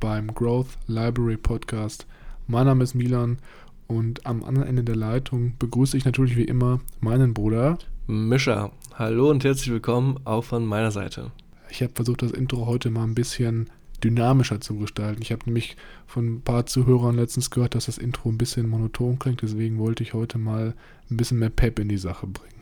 [0.00, 2.06] beim Growth Library Podcast.
[2.46, 3.38] Mein Name ist Milan
[3.86, 8.70] und am anderen Ende der Leitung begrüße ich natürlich wie immer meinen Bruder Mischa.
[8.94, 11.32] Hallo und herzlich willkommen auch von meiner Seite.
[11.70, 13.68] Ich habe versucht, das Intro heute mal ein bisschen
[14.02, 15.22] dynamischer zu gestalten.
[15.22, 19.18] Ich habe nämlich von ein paar Zuhörern letztens gehört, dass das Intro ein bisschen monoton
[19.18, 20.74] klingt, deswegen wollte ich heute mal
[21.10, 22.58] ein bisschen mehr Pep in die Sache bringen.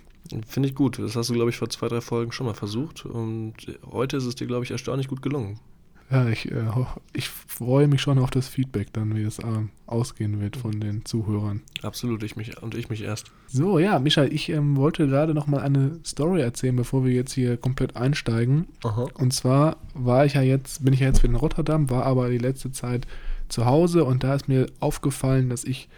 [0.46, 0.98] Finde ich gut.
[0.98, 3.04] Das hast du, glaube ich, vor zwei, drei Folgen schon mal versucht.
[3.06, 5.60] Und heute ist es dir, glaube ich, erstaunlich gut gelungen.
[6.10, 6.64] Ja, ich, äh,
[7.12, 9.44] ich freue mich schon auf das Feedback dann, wie es äh,
[9.86, 11.62] ausgehen wird von den Zuhörern.
[11.82, 13.32] Absolut, ich mich und ich mich erst.
[13.48, 17.32] So, ja, Micha, ich ähm, wollte gerade noch mal eine Story erzählen, bevor wir jetzt
[17.32, 18.66] hier komplett einsteigen.
[18.84, 19.08] Aha.
[19.14, 22.28] Und zwar war ich ja jetzt, bin ich ja jetzt wieder in Rotterdam, war aber
[22.30, 23.06] die letzte Zeit
[23.48, 25.88] zu Hause und da ist mir aufgefallen, dass ich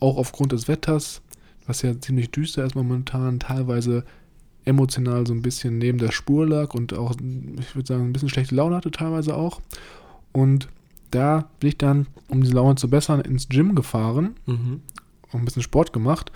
[0.00, 1.22] auch aufgrund des Wetters
[1.68, 4.04] was ja ziemlich düster ist momentan, teilweise
[4.68, 7.14] emotional so ein bisschen neben der Spur lag und auch,
[7.58, 9.60] ich würde sagen, ein bisschen schlechte Laune hatte teilweise auch.
[10.32, 10.68] Und
[11.10, 14.82] da bin ich dann, um diese Laune zu bessern, ins Gym gefahren mhm.
[15.32, 16.30] und ein bisschen Sport gemacht.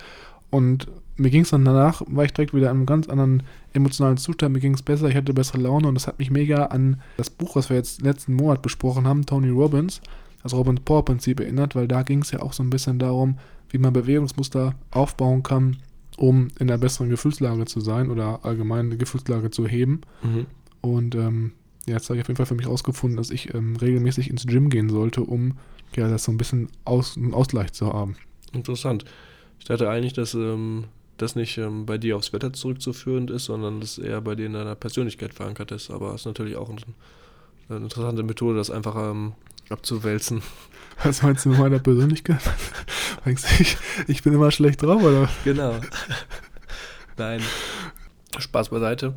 [0.49, 4.17] Und mir ging es dann danach, war ich direkt wieder in einem ganz anderen emotionalen
[4.17, 4.53] Zustand.
[4.53, 7.29] Mir ging es besser, ich hatte bessere Laune und das hat mich mega an das
[7.29, 10.01] Buch, was wir jetzt letzten Monat besprochen haben, Tony Robbins,
[10.41, 13.37] das Robbins Power Prinzip erinnert, weil da ging es ja auch so ein bisschen darum,
[13.69, 15.77] wie man Bewegungsmuster aufbauen kann,
[16.17, 20.01] um in einer besseren Gefühlslage zu sein oder allgemein eine Gefühlslage zu heben.
[20.21, 20.45] Mhm.
[20.81, 21.53] Und ähm,
[21.85, 24.45] ja, jetzt habe ich auf jeden Fall für mich herausgefunden, dass ich ähm, regelmäßig ins
[24.45, 25.57] Gym gehen sollte, um
[25.95, 28.15] ja, das so ein bisschen aus, einen Ausgleich zu haben.
[28.53, 29.05] Interessant.
[29.59, 30.85] Ich dachte eigentlich, dass ähm,
[31.17, 34.53] das nicht ähm, bei dir aufs Wetter zurückzuführen ist, sondern das eher bei dir in
[34.53, 35.89] deiner Persönlichkeit verankert ist.
[35.89, 36.77] Aber es ist natürlich auch ein,
[37.69, 39.33] eine interessante Methode, das einfach ähm,
[39.69, 40.41] abzuwälzen.
[41.03, 42.41] Was meinst du mit meiner Persönlichkeit?
[43.25, 45.29] ich, ich bin immer schlecht drauf, oder?
[45.43, 45.79] Genau.
[47.17, 47.41] Nein.
[48.37, 49.15] Spaß beiseite.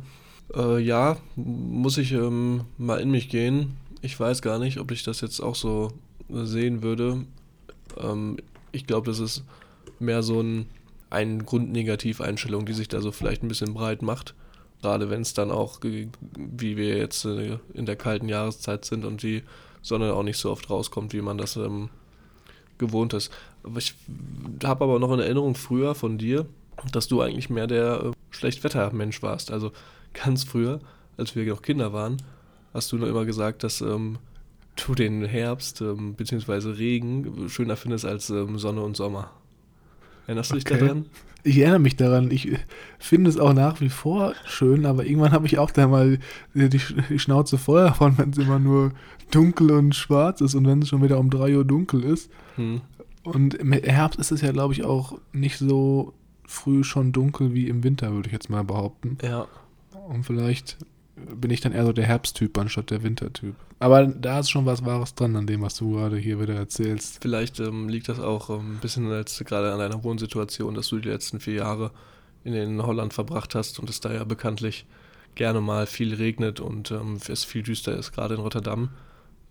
[0.55, 3.77] Äh, ja, muss ich ähm, mal in mich gehen.
[4.01, 5.91] Ich weiß gar nicht, ob ich das jetzt auch so
[6.29, 7.25] sehen würde.
[7.97, 8.37] Ähm,
[8.71, 9.43] ich glaube, das ist
[9.99, 10.67] mehr so ein,
[11.09, 14.35] eine Grundnegativeinstellung, die sich da so vielleicht ein bisschen breit macht.
[14.81, 19.23] Gerade wenn es dann auch, wie wir jetzt äh, in der kalten Jahreszeit sind und
[19.23, 19.43] die
[19.87, 21.89] Sonne auch nicht so oft rauskommt, wie man das ähm,
[22.77, 23.31] gewohnt ist.
[23.77, 23.95] Ich
[24.63, 26.45] habe aber noch in Erinnerung früher von dir,
[26.91, 29.51] dass du eigentlich mehr der äh, Schlechtwettermensch warst.
[29.51, 29.71] Also
[30.13, 30.79] ganz früher,
[31.17, 32.17] als wir noch Kinder waren,
[32.73, 34.19] hast du nur immer gesagt, dass ähm,
[34.75, 36.69] du den Herbst ähm, bzw.
[36.71, 39.31] Regen schöner findest als ähm, Sonne und Sommer.
[40.27, 40.79] Erinnerst du dich okay.
[40.79, 41.05] daran?
[41.43, 42.31] Ich erinnere mich daran.
[42.31, 42.51] Ich
[42.99, 46.19] finde es auch nach wie vor schön, aber irgendwann habe ich auch da mal
[46.53, 48.91] die, die Schnauze voll davon, wenn es immer nur
[49.31, 52.31] dunkel und schwarz ist und wenn es schon wieder um 3 Uhr dunkel ist.
[52.55, 52.81] Hm.
[53.23, 56.13] Und im Herbst ist es ja, glaube ich, auch nicht so
[56.45, 59.17] früh schon dunkel wie im Winter, würde ich jetzt mal behaupten.
[59.21, 59.47] Ja.
[60.07, 60.77] Und vielleicht
[61.17, 63.55] bin ich dann eher so der Herbsttyp anstatt der Wintertyp.
[63.79, 67.19] Aber da ist schon was Wahres dran an dem, was du gerade hier wieder erzählst.
[67.21, 70.99] Vielleicht ähm, liegt das auch ähm, ein bisschen als gerade an deiner Wohnsituation, dass du
[70.99, 71.91] die letzten vier Jahre
[72.43, 74.85] in, in Holland verbracht hast und es da ja bekanntlich
[75.35, 78.11] gerne mal viel regnet und ähm, es viel düster ist.
[78.11, 78.89] Gerade in Rotterdam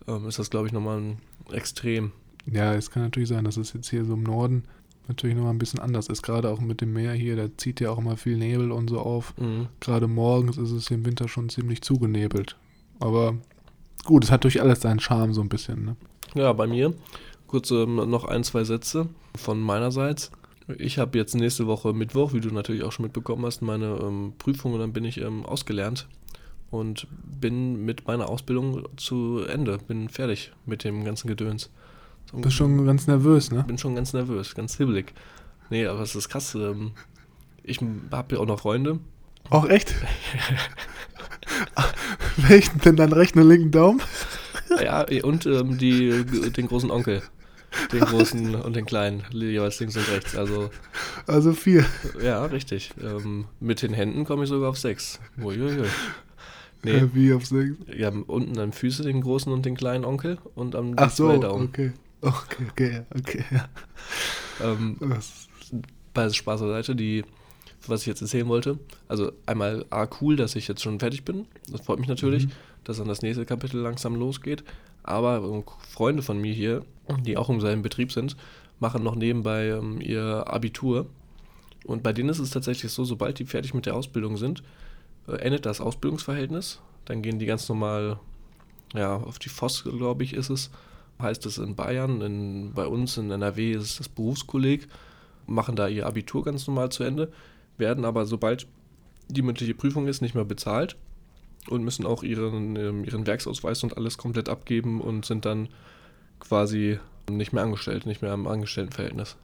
[0.07, 1.17] ähm, ist das, glaube ich, nochmal ein
[1.51, 2.11] Extrem.
[2.45, 4.63] Ja, es kann natürlich sein, dass es jetzt hier so im Norden
[5.07, 6.21] natürlich nochmal ein bisschen anders ist.
[6.21, 8.99] Gerade auch mit dem Meer hier, da zieht ja auch immer viel Nebel und so
[8.99, 9.33] auf.
[9.37, 9.67] Mhm.
[9.79, 12.57] Gerade morgens ist es im Winter schon ziemlich zugenebelt.
[12.99, 13.37] Aber
[14.05, 15.85] gut, es hat durch alles seinen Charme so ein bisschen.
[15.85, 15.95] Ne?
[16.35, 16.93] Ja, bei mir
[17.47, 20.31] kurz ähm, noch ein, zwei Sätze von meinerseits.
[20.77, 24.33] Ich habe jetzt nächste Woche Mittwoch, wie du natürlich auch schon mitbekommen hast, meine ähm,
[24.37, 26.07] Prüfung und dann bin ich ähm, ausgelernt
[26.69, 31.71] und bin mit meiner Ausbildung zu Ende, bin fertig mit dem ganzen Gedöns.
[32.31, 33.63] Du bist schon ganz nervös, ne?
[33.63, 35.13] Bin schon ganz nervös, ganz hibbelig.
[35.69, 36.55] Nee, aber es ist krass.
[36.55, 36.91] Ähm,
[37.63, 37.79] ich
[38.11, 38.99] habe ja auch noch Freunde.
[39.49, 39.95] Auch echt?
[42.37, 44.01] Welchen denn deinen rechten und linken Daumen?
[44.83, 47.21] ja, und ähm, die, den großen Onkel.
[47.91, 50.35] Den großen und den kleinen, jeweils links und rechts.
[50.35, 50.69] Also,
[51.27, 51.85] also vier.
[52.21, 52.91] Ja, richtig.
[53.01, 55.19] Ähm, mit den Händen komme ich sogar auf sechs.
[55.41, 55.87] Uiuiui.
[56.83, 56.91] Nee.
[56.91, 57.75] Äh, wie auf sechs?
[57.95, 61.93] Ja, unten an Füße den großen und den kleinen Onkel und am Ach so, okay.
[62.21, 63.43] Okay, okay, okay.
[64.61, 64.97] Ähm,
[66.13, 67.23] bei Spaß beiseite, die,
[67.85, 68.79] was ich jetzt erzählen wollte.
[69.07, 71.45] Also einmal A, cool, dass ich jetzt schon fertig bin.
[71.71, 72.51] Das freut mich natürlich, mhm.
[72.83, 74.63] dass dann das nächste Kapitel langsam losgeht.
[75.03, 76.83] Aber ähm, Freunde von mir hier,
[77.21, 78.35] die auch im selben Betrieb sind,
[78.79, 81.07] machen noch nebenbei ähm, ihr Abitur.
[81.85, 84.63] Und bei denen ist es tatsächlich so, sobald die fertig mit der Ausbildung sind,
[85.27, 86.79] äh, endet das Ausbildungsverhältnis.
[87.05, 88.19] Dann gehen die ganz normal
[88.93, 90.71] ja, auf die FOS, glaube ich, ist es.
[91.21, 94.87] Heißt es in Bayern, in, bei uns in NRW ist es das Berufskolleg,
[95.47, 97.31] machen da ihr Abitur ganz normal zu Ende,
[97.77, 98.67] werden aber sobald
[99.29, 100.95] die mündliche Prüfung ist, nicht mehr bezahlt
[101.69, 105.69] und müssen auch ihren, ähm, ihren Werksausweis und alles komplett abgeben und sind dann
[106.39, 106.99] quasi
[107.29, 109.35] nicht mehr angestellt, nicht mehr im Angestelltenverhältnis.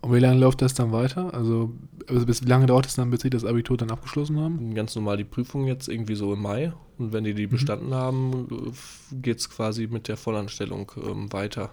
[0.00, 1.34] Und wie lange läuft das dann weiter?
[1.34, 1.72] Also,
[2.06, 4.74] also bis wie lange dauert es dann, bis sie das Abitur dann abgeschlossen haben?
[4.74, 6.72] Ganz normal die Prüfung jetzt irgendwie so im Mai.
[6.98, 7.50] Und wenn die die mhm.
[7.50, 8.72] bestanden haben,
[9.12, 11.70] geht es quasi mit der Vollanstellung ähm, weiter.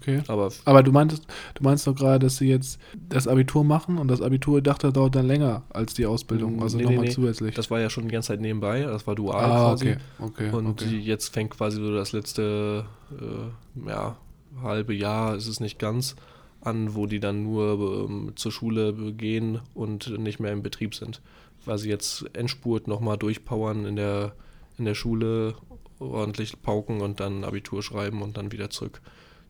[0.00, 0.22] Okay.
[0.28, 4.08] Aber, Aber du meintest, du meinst doch gerade, dass sie jetzt das Abitur machen und
[4.08, 7.54] das Abitur, dachte, dauert dann länger als die Ausbildung, also nee, nochmal nee, zusätzlich.
[7.54, 9.96] Das war ja schon die ganze Zeit nebenbei, das war dual ah, quasi.
[10.18, 10.98] Okay, okay, und okay.
[10.98, 12.84] jetzt fängt quasi so das letzte
[13.18, 14.16] äh, ja,
[14.62, 16.16] halbe Jahr, ist es nicht ganz,
[16.64, 21.20] an, wo die dann nur ähm, zur Schule gehen und nicht mehr im Betrieb sind.
[21.64, 24.34] Weil sie jetzt Endspurt nochmal durchpowern in der,
[24.78, 25.54] in der Schule,
[25.98, 29.00] ordentlich pauken und dann Abitur schreiben und dann wieder zurück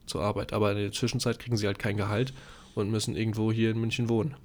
[0.06, 0.52] zur Arbeit.
[0.52, 2.32] Aber in der Zwischenzeit kriegen sie halt kein Gehalt
[2.74, 4.36] und müssen irgendwo hier in München wohnen.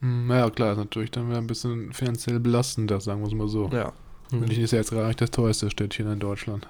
[0.00, 3.48] Hm, naja, klar, ist natürlich dann wieder ein bisschen finanziell belastender, sagen wir es mal
[3.48, 3.68] so.
[3.72, 3.92] Ja.
[4.30, 6.68] München ist ja jetzt gar nicht das teuerste Städtchen in Deutschland.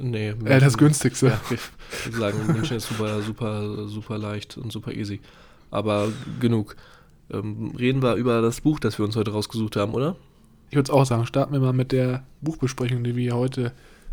[0.00, 0.32] Nee.
[0.32, 1.26] München, äh, das günstigste.
[1.28, 5.20] Ja, ich würde sagen, München ist super, super, super leicht und super easy.
[5.70, 6.08] Aber
[6.40, 6.76] genug.
[7.30, 10.16] Ähm, reden wir über das Buch, das wir uns heute rausgesucht haben, oder?
[10.68, 13.72] Ich würde es auch sagen, starten wir mal mit der Buchbesprechung, die wir heute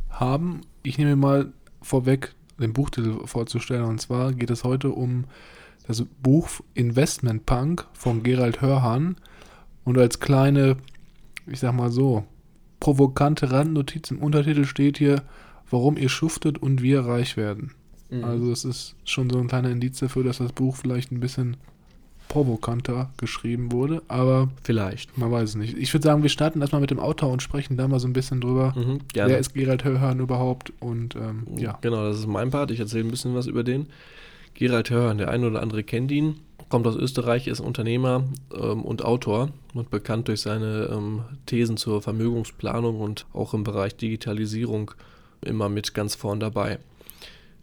[0.09, 0.61] haben.
[0.83, 1.51] Ich nehme mal
[1.81, 3.83] vorweg, den Buchtitel vorzustellen.
[3.83, 5.25] Und zwar geht es heute um
[5.87, 9.15] das Buch Investment Punk von Gerald Hörhan.
[9.83, 10.77] Und als kleine,
[11.47, 12.23] ich sag mal so,
[12.79, 15.23] provokante Randnotiz im Untertitel steht hier
[15.71, 17.71] warum ihr schuftet und wir reich werden.
[18.09, 18.23] Mhm.
[18.23, 21.57] Also es ist schon so ein kleiner Indiz dafür, dass das Buch vielleicht ein bisschen
[22.27, 25.17] provokanter geschrieben wurde, aber vielleicht.
[25.17, 25.77] Man weiß es nicht.
[25.77, 28.13] Ich würde sagen, wir starten erstmal mit dem Autor und sprechen da mal so ein
[28.13, 28.73] bisschen drüber.
[28.77, 30.71] Mhm, Wer ist Gerald Hörhan überhaupt?
[30.79, 31.77] Und ähm, ja.
[31.81, 32.71] Genau, das ist mein Part.
[32.71, 33.87] Ich erzähle ein bisschen was über den.
[34.53, 36.35] Gerald Hörhan, der eine oder andere kennt ihn,
[36.69, 38.23] kommt aus Österreich, ist Unternehmer
[38.53, 43.95] ähm, und Autor und bekannt durch seine ähm, Thesen zur Vermögensplanung und auch im Bereich
[43.97, 44.91] Digitalisierung
[45.43, 46.79] immer mit ganz vorn dabei.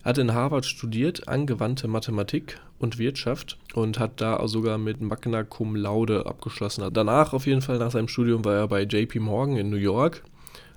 [0.04, 5.74] Hat in Harvard studiert, angewandte Mathematik und Wirtschaft und hat da sogar mit Magna Cum
[5.74, 6.88] Laude abgeschlossen.
[6.92, 10.22] Danach, auf jeden Fall nach seinem Studium, war er bei JP Morgan in New York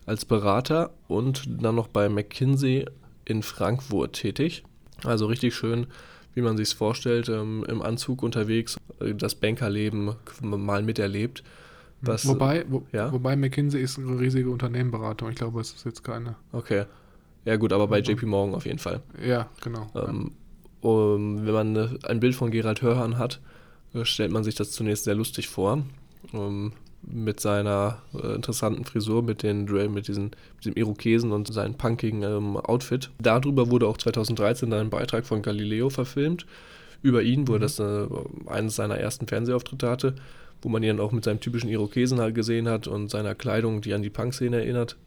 [0.05, 2.85] als Berater und dann noch bei McKinsey
[3.25, 4.63] in Frankfurt tätig.
[5.03, 5.87] Also richtig schön,
[6.33, 11.43] wie man sich es vorstellt, ähm, im Anzug unterwegs, äh, das Bankerleben mal miterlebt.
[12.01, 13.11] Was, wobei, wo, ja?
[13.11, 15.29] wobei McKinsey ist eine riesige Unternehmenberatung.
[15.29, 16.35] Ich glaube, es ist jetzt keine.
[16.51, 16.85] Okay.
[17.45, 19.01] Ja, gut, aber bei JP Morgan auf jeden Fall.
[19.23, 19.87] Ja, genau.
[19.95, 20.31] Ähm,
[20.81, 23.39] um, wenn man ne, ein Bild von Gerald Hörhan hat,
[23.93, 25.83] äh, stellt man sich das zunächst sehr lustig vor.
[26.33, 31.73] Um, mit seiner äh, interessanten Frisur, mit, den, mit, diesen, mit diesem Irokesen und seinem
[31.73, 33.09] punkigen ähm, Outfit.
[33.19, 36.45] Darüber wurde auch 2013 ein Beitrag von Galileo verfilmt.
[37.01, 37.61] Über ihn, wo er mhm.
[37.61, 38.07] das äh,
[38.45, 40.15] eines seiner ersten Fernsehauftritte hatte
[40.61, 43.81] wo man ihn dann auch mit seinem typischen Irokesen halt gesehen hat und seiner Kleidung,
[43.81, 44.97] die an die Punk-Szene erinnert.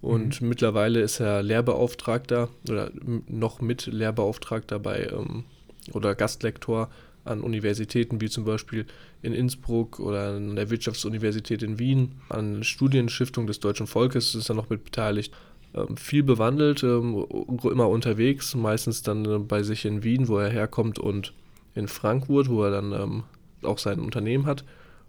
[0.00, 0.48] Und mhm.
[0.48, 2.90] mittlerweile ist er Lehrbeauftragter oder
[3.28, 5.44] noch mit Lehrbeauftragter bei ähm,
[5.92, 6.88] oder Gastlektor
[7.24, 8.86] an Universitäten wie zum Beispiel
[9.22, 14.54] in Innsbruck oder an der Wirtschaftsuniversität in Wien, an Studienstiftung des deutschen Volkes ist er
[14.54, 15.34] noch mit beteiligt.
[15.74, 17.24] Ähm, viel bewandelt, ähm,
[17.62, 21.32] immer unterwegs, meistens dann äh, bei sich in Wien, wo er herkommt, und
[21.74, 23.22] in Frankfurt, wo er dann ähm,
[23.62, 24.64] auch sein Unternehmen hat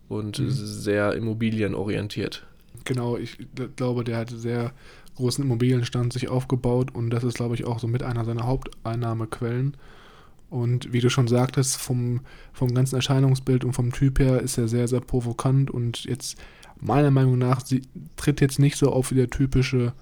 [0.09, 0.49] und mhm.
[0.49, 2.45] sehr immobilienorientiert.
[2.85, 3.37] Genau, ich
[3.75, 4.71] glaube, der hat sehr
[5.15, 9.75] großen Immobilienstand sich aufgebaut und das ist, glaube ich, auch so mit einer seiner Haupteinnahmequellen.
[10.49, 14.67] Und wie du schon sagtest, vom, vom ganzen Erscheinungsbild und vom Typ her ist er
[14.67, 16.37] sehr, sehr provokant und jetzt
[16.81, 17.83] meiner Meinung nach sie
[18.17, 19.93] tritt jetzt nicht so auf wie der typische,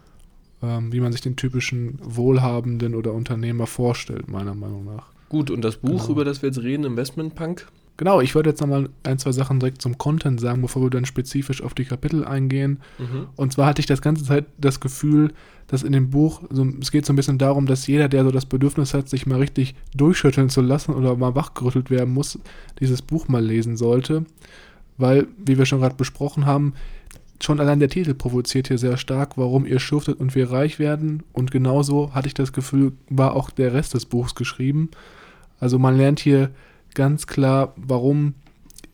[0.64, 5.08] ähm, wie man sich den typischen Wohlhabenden oder Unternehmer vorstellt, meiner Meinung nach.
[5.28, 6.10] Gut, und das Buch, genau.
[6.10, 7.68] über das wir jetzt reden, Investment Punk,
[8.00, 11.04] Genau, ich würde jetzt nochmal ein, zwei Sachen direkt zum Content sagen, bevor wir dann
[11.04, 12.80] spezifisch auf die Kapitel eingehen.
[12.98, 13.28] Mhm.
[13.36, 15.34] Und zwar hatte ich das ganze Zeit das Gefühl,
[15.68, 18.32] dass in dem Buch, so, es geht so ein bisschen darum, dass jeder, der so
[18.32, 22.40] das Bedürfnis hat, sich mal richtig durchschütteln zu lassen oder mal wachgerüttelt werden muss,
[22.80, 24.24] dieses Buch mal lesen sollte.
[24.98, 26.76] Weil, wie wir schon gerade besprochen haben,
[27.44, 31.24] schon allein der Titel provoziert hier sehr stark, warum ihr schuftet und wir reich werden.
[31.34, 34.90] Und genauso hatte ich das Gefühl, war auch der Rest des Buchs geschrieben.
[35.60, 36.52] Also man lernt hier
[37.00, 38.34] ganz klar, warum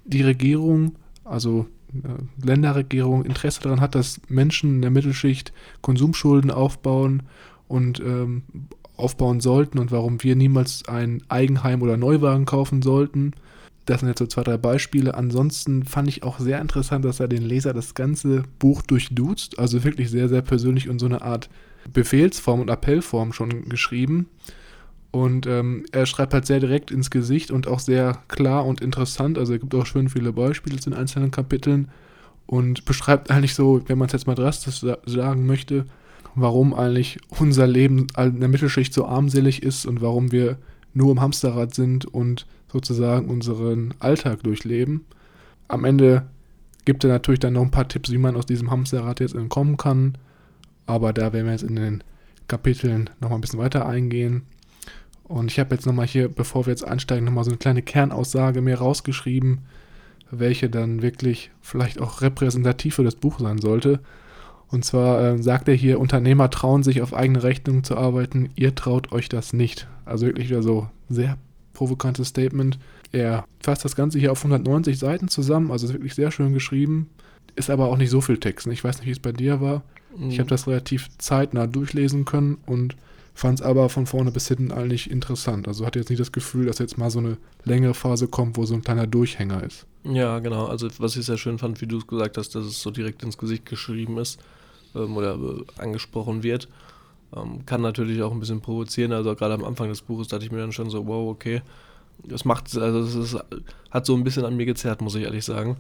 [0.04, 0.94] die Regierung,
[1.24, 7.24] also äh, Länderregierung, Interesse daran hat, dass Menschen in der Mittelschicht Konsumschulden aufbauen
[7.68, 8.44] und ähm,
[8.96, 13.32] aufbauen sollten und warum wir niemals ein Eigenheim oder Neuwagen kaufen sollten.
[13.88, 15.16] Das sind jetzt so zwei, drei Beispiele.
[15.16, 19.58] Ansonsten fand ich auch sehr interessant, dass er den Leser das ganze Buch durchduzt.
[19.58, 21.50] Also wirklich sehr, sehr persönlich und so eine Art
[21.92, 24.28] Befehlsform und Appellform schon geschrieben.
[25.16, 29.38] Und ähm, er schreibt halt sehr direkt ins Gesicht und auch sehr klar und interessant.
[29.38, 31.88] Also er gibt auch schön viele Beispiele zu den einzelnen Kapiteln
[32.48, 35.86] und beschreibt eigentlich so, wenn man es jetzt mal drastisch sagen möchte,
[36.36, 40.58] warum eigentlich unser Leben in der Mittelschicht so armselig ist und warum wir
[40.94, 45.06] nur im Hamsterrad sind und sozusagen unseren Alltag durchleben.
[45.70, 46.26] Am Ende
[46.84, 49.78] gibt er natürlich dann noch ein paar Tipps, wie man aus diesem Hamsterrad jetzt entkommen
[49.78, 50.18] kann.
[50.88, 52.04] Aber da werden wir jetzt in den
[52.50, 54.44] Kapiteln nochmal ein bisschen weiter eingehen.
[55.28, 58.62] Und ich habe jetzt nochmal hier, bevor wir jetzt einsteigen, nochmal so eine kleine Kernaussage
[58.62, 59.60] mir rausgeschrieben,
[60.30, 64.00] welche dann wirklich vielleicht auch repräsentativ für das Buch sein sollte.
[64.70, 68.76] Und zwar äh, sagt er hier, Unternehmer trauen sich auf eigene Rechnung zu arbeiten, ihr
[68.76, 69.88] traut euch das nicht.
[70.06, 71.38] Also wirklich wieder so sehr
[71.74, 72.80] provokantes Statement.
[73.12, 77.10] Er fasst das Ganze hier auf 190 Seiten zusammen, also ist wirklich sehr schön geschrieben.
[77.56, 78.68] Ist aber auch nicht so viel Text.
[78.68, 79.84] Ich weiß nicht, wie es bei dir war.
[80.18, 80.30] Mhm.
[80.30, 82.96] Ich habe das relativ zeitnah durchlesen können und
[83.36, 85.68] fand es aber von vorne bis hinten eigentlich interessant.
[85.68, 88.66] Also hatte jetzt nicht das Gefühl, dass jetzt mal so eine längere Phase kommt, wo
[88.66, 89.86] so ein kleiner Durchhänger ist.
[90.06, 90.66] Ja, genau.
[90.66, 93.24] Also was ich sehr schön fand, wie du es gesagt hast, dass es so direkt
[93.24, 94.40] ins Gesicht geschrieben ist
[94.96, 96.70] ähm, oder äh, angesprochen wird.
[97.36, 99.12] Ähm, kann natürlich auch ein bisschen provozieren.
[99.12, 101.62] Also gerade am Anfang des Buches dachte ich mir dann schon so, wow, okay.
[102.24, 103.44] Das macht, also es ist,
[103.92, 105.76] hat so ein bisschen an mir gezerrt, muss ich ehrlich sagen.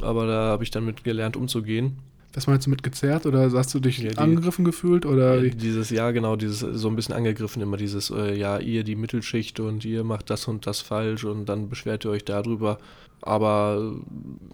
[0.00, 1.98] Aber da habe ich dann mit gelernt, umzugehen.
[2.34, 5.42] Was meinst du mit gezerrt oder hast du dich ja, die, angegriffen gefühlt oder?
[5.42, 8.96] Ja, dieses ja genau, dieses so ein bisschen angegriffen immer dieses äh, ja ihr die
[8.96, 12.78] Mittelschicht und ihr macht das und das falsch und dann beschwert ihr euch darüber,
[13.22, 13.94] aber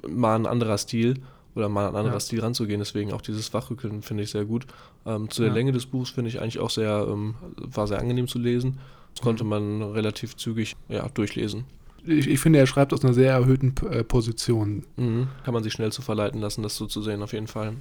[0.09, 1.17] mal ein anderer Stil
[1.55, 2.21] oder mal ein anderer ja.
[2.21, 2.81] Stil ranzugehen.
[2.81, 4.67] Deswegen auch dieses Wachrückeln finde ich sehr gut.
[5.05, 5.53] Ähm, zu der.
[5.53, 8.79] Länge des Buchs finde ich eigentlich auch sehr, ähm, war sehr angenehm zu lesen.
[9.15, 11.65] Das konnte man relativ zügig ja, durchlesen.
[12.05, 14.85] Ich, ich, finde, er schreibt aus einer sehr erhöhten äh, Position.
[14.97, 15.29] Mhm.
[15.45, 17.75] Kann man sich schnell zu verleiten lassen, das so zu sehen, auf jeden Fall.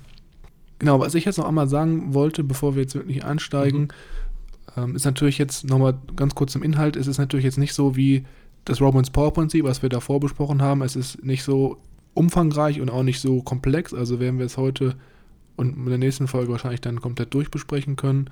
[0.79, 3.81] Genau, was ich jetzt noch einmal sagen wollte, bevor wir jetzt wirklich einsteigen,
[4.75, 4.83] mhm.
[4.83, 6.95] ähm, ist natürlich jetzt nochmal ganz kurz zum Inhalt.
[6.95, 8.25] Es ist natürlich jetzt nicht so wie
[8.65, 10.81] das Romans Power Prinzip, was wir davor besprochen haben.
[10.81, 11.77] Es ist nicht so
[12.13, 13.93] umfangreich und auch nicht so komplex.
[13.93, 14.95] Also werden wir es heute
[15.55, 18.29] und in der nächsten Folge wahrscheinlich dann komplett durchbesprechen können.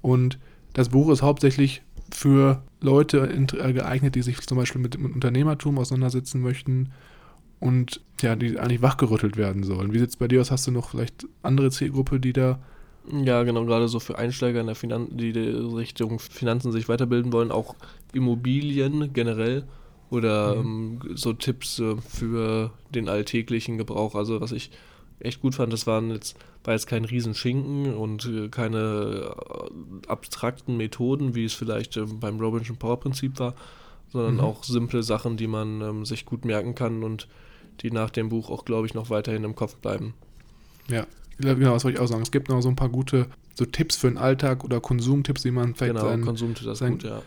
[0.00, 0.38] Und
[0.72, 1.82] das Buch ist hauptsächlich
[2.12, 6.92] für Leute äh, geeignet, die sich zum Beispiel mit, mit Unternehmertum auseinandersetzen möchten
[7.60, 9.92] und ja, die eigentlich wachgerüttelt werden sollen.
[9.92, 10.50] Wie sieht es bei dir aus?
[10.50, 12.58] Hast du noch vielleicht andere Zielgruppe, die da
[13.10, 17.50] ja, genau, gerade so für Einsteiger in der Finan die Richtung Finanzen sich weiterbilden wollen,
[17.50, 17.74] auch
[18.12, 19.64] Immobilien generell
[20.10, 21.00] oder mhm.
[21.02, 24.14] ähm, so Tipps äh, für den alltäglichen Gebrauch.
[24.14, 24.70] Also was ich
[25.20, 30.76] echt gut fand, das waren jetzt, war jetzt kein Riesenschinken und äh, keine äh, abstrakten
[30.76, 33.54] Methoden, wie es vielleicht äh, beim Robinson Power Prinzip war,
[34.10, 34.40] sondern mhm.
[34.40, 37.28] auch simple Sachen, die man ähm, sich gut merken kann und
[37.80, 40.14] die nach dem Buch auch, glaube ich, noch weiterhin im Kopf bleiben.
[40.88, 41.06] Ja,
[41.38, 42.22] genau, das wollte ich auch sagen.
[42.22, 45.50] Es gibt noch so ein paar gute so Tipps für den Alltag oder Konsumtipps, die
[45.50, 46.08] man vielleicht genau,
[46.74, 47.22] sein, gut, ja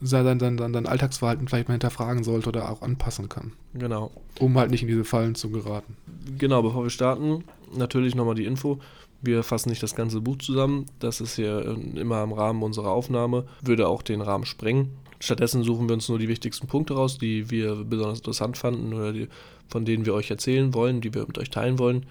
[0.00, 3.52] sein, sein, sein, sein Alltagsverhalten vielleicht mal hinterfragen sollte oder auch anpassen kann.
[3.74, 4.10] Genau.
[4.38, 5.96] Um halt nicht in diese Fallen zu geraten.
[6.38, 7.44] Genau, bevor wir starten,
[7.76, 8.78] natürlich nochmal die Info.
[9.20, 10.86] Wir fassen nicht das ganze Buch zusammen.
[11.00, 14.90] Das ist hier äh, immer im Rahmen unserer Aufnahme, würde auch den Rahmen sprengen.
[15.20, 19.12] Stattdessen suchen wir uns nur die wichtigsten Punkte raus, die wir besonders interessant fanden oder
[19.12, 19.28] die,
[19.68, 22.06] von denen wir euch erzählen wollen, die wir mit euch teilen wollen.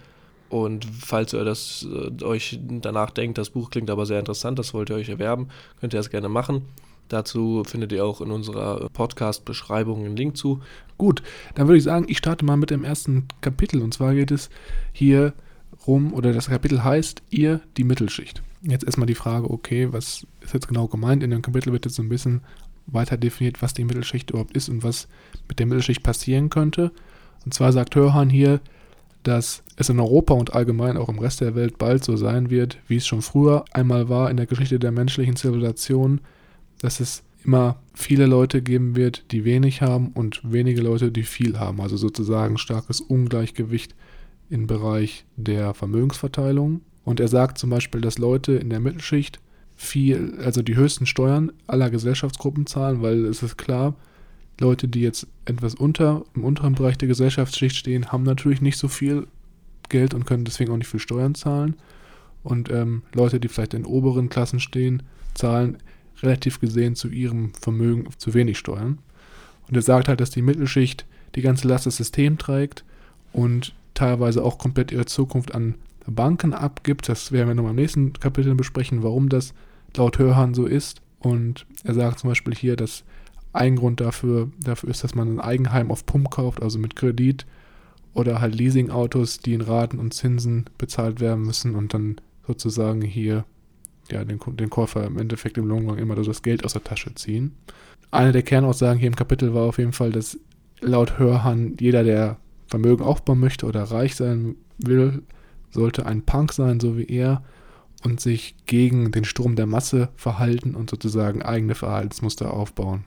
[0.50, 4.74] Und falls ihr das äh, euch danach denkt, das Buch klingt aber sehr interessant, das
[4.74, 5.48] wollt ihr euch erwerben,
[5.80, 6.64] könnt ihr das gerne machen.
[7.10, 10.62] Dazu findet ihr auch in unserer Podcast-Beschreibung einen Link zu.
[10.98, 11.24] Gut,
[11.56, 13.82] dann würde ich sagen, ich starte mal mit dem ersten Kapitel.
[13.82, 14.50] Und zwar geht es
[14.92, 15.34] hier
[15.86, 18.42] rum, oder das Kapitel heißt Ihr die Mittelschicht.
[18.62, 21.24] Jetzt erstmal die Frage, okay, was ist jetzt genau gemeint?
[21.24, 22.42] In dem Kapitel wird jetzt so ein bisschen
[22.88, 25.08] weiter definiert, was die Mittelschicht überhaupt ist und was
[25.48, 26.92] mit der Mittelschicht passieren könnte.
[27.46, 28.60] Und zwar sagt Hörhan hier,
[29.24, 32.78] dass es in Europa und allgemein auch im Rest der Welt bald so sein wird,
[32.88, 36.22] wie es schon früher einmal war in der Geschichte der menschlichen Zivilisation,
[36.80, 41.58] dass es immer viele Leute geben wird, die wenig haben und wenige Leute, die viel
[41.58, 41.82] haben.
[41.82, 43.96] Also sozusagen starkes Ungleichgewicht
[44.50, 46.82] im Bereich der Vermögensverteilung.
[47.06, 49.40] Und er sagt zum Beispiel, dass Leute in der Mittelschicht
[49.78, 53.96] viel, also die höchsten Steuern aller Gesellschaftsgruppen zahlen, weil es ist klar,
[54.60, 58.88] Leute, die jetzt etwas unter, im unteren Bereich der Gesellschaftsschicht stehen, haben natürlich nicht so
[58.88, 59.28] viel
[59.90, 61.76] Geld und können deswegen auch nicht viel Steuern zahlen.
[62.44, 65.04] Und ähm, Leute, die vielleicht in oberen Klassen stehen,
[65.34, 65.78] zahlen
[66.22, 69.00] relativ gesehen zu ihrem Vermögen zu wenig Steuern.
[69.68, 71.06] Und er sagt halt, dass die Mittelschicht
[71.36, 72.84] die ganze Last des Systems trägt
[73.34, 77.10] und teilweise auch komplett ihre Zukunft an Banken abgibt.
[77.10, 79.54] Das werden wir nochmal im nächsten Kapitel besprechen, warum das
[79.96, 81.02] laut Hörhan so ist.
[81.20, 83.04] Und er sagt zum Beispiel hier, dass
[83.54, 87.46] ein Grund dafür, dafür ist, dass man ein Eigenheim auf Pump kauft, also mit Kredit
[88.14, 93.46] oder halt Leasingautos, die in Raten und Zinsen bezahlt werden müssen und dann sozusagen hier
[94.12, 97.56] ja, den, den Käufer im Endeffekt im Long immer das Geld aus der Tasche ziehen.
[98.12, 100.40] Eine der Kernaussagen hier im Kapitel war auf jeden Fall, dass
[100.80, 102.38] laut Hörhan jeder, der
[102.68, 105.24] Vermögen aufbauen möchte oder reich sein will,
[105.72, 107.44] sollte ein Punk sein, so wie er,
[108.04, 113.06] und sich gegen den Strom der Masse verhalten und sozusagen eigene Verhaltensmuster aufbauen.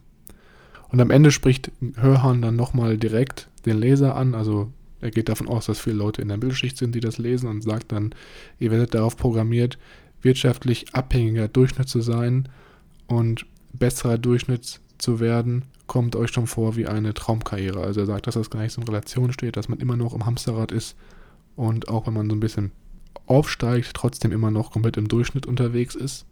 [0.88, 5.48] Und am Ende spricht Hörhan dann nochmal direkt den Leser an, also er geht davon
[5.48, 8.14] aus, dass viele Leute in der Mittelschicht sind, die das lesen und sagt dann,
[8.58, 9.78] ihr werdet darauf programmiert,
[10.22, 12.48] wirtschaftlich abhängiger Durchschnitt zu sein
[13.06, 17.80] und besserer Durchschnitt zu werden, kommt euch schon vor wie eine Traumkarriere.
[17.80, 20.14] Also er sagt, dass das gar nicht so in Relation steht, dass man immer noch
[20.14, 20.96] im Hamsterrad ist
[21.56, 22.72] und auch wenn man so ein bisschen
[23.26, 26.26] aufsteigt, trotzdem immer noch komplett im Durchschnitt unterwegs ist.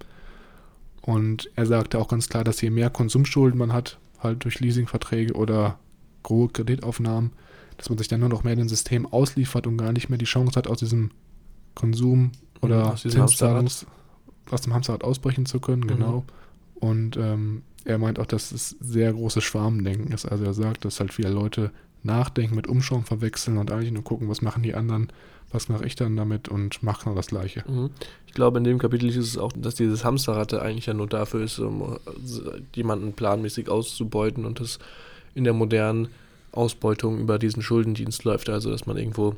[1.01, 5.35] Und er sagte auch ganz klar, dass je mehr Konsumschulden man hat, halt durch Leasingverträge
[5.35, 5.79] oder
[6.25, 7.33] große Kreditaufnahmen,
[7.77, 10.19] dass man sich dann nur noch mehr in den System ausliefert und gar nicht mehr
[10.19, 11.11] die Chance hat, aus diesem
[11.75, 13.87] Konsum oder mhm, aus Zinszahlungs
[14.51, 15.89] aus dem Hamsterrad ausbrechen zu können, mhm.
[15.89, 16.25] genau.
[16.75, 20.27] Und ähm, er meint auch, dass es sehr großes Schwarmdenken ist.
[20.27, 21.71] Also er sagt, dass halt viele Leute
[22.03, 25.09] nachdenken, mit Umschauen verwechseln und eigentlich nur gucken, was machen die anderen,
[25.51, 27.65] was mache ich dann damit und mache genau das Gleiche.
[27.69, 27.91] Mhm.
[28.27, 31.43] Ich glaube, in dem Kapitel ist es auch, dass dieses Hamsterrad eigentlich ja nur dafür
[31.43, 31.99] ist, um
[32.75, 34.79] jemanden planmäßig auszubeuten und das
[35.35, 36.09] in der modernen
[36.53, 38.49] Ausbeutung über diesen Schuldendienst läuft.
[38.49, 39.37] Also, dass man irgendwo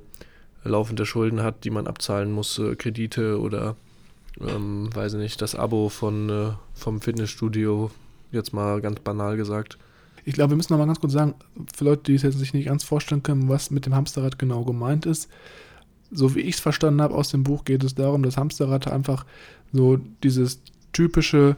[0.64, 3.76] laufende Schulden hat, die man abzahlen muss, äh, Kredite oder,
[4.40, 7.90] ähm, weiß ich nicht, das Abo von, äh, vom Fitnessstudio,
[8.32, 9.78] jetzt mal ganz banal gesagt.
[10.24, 11.34] Ich glaube, wir müssen noch mal ganz kurz sagen,
[11.74, 14.64] für Leute, die es jetzt sich nicht ganz vorstellen können, was mit dem Hamsterrad genau
[14.64, 15.28] gemeint ist.
[16.10, 19.24] So wie ich es verstanden habe aus dem Buch, geht es darum, dass Hamsterrad einfach
[19.72, 20.60] so dieses
[20.92, 21.56] typische,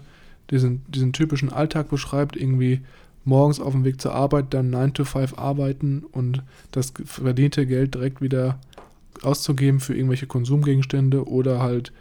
[0.51, 2.83] diesen, diesen typischen Alltag beschreibt, irgendwie
[3.25, 7.95] morgens auf dem Weg zur Arbeit dann 9 to 5 arbeiten und das verdiente Geld
[7.95, 8.59] direkt wieder
[9.23, 11.93] auszugeben für irgendwelche Konsumgegenstände oder halt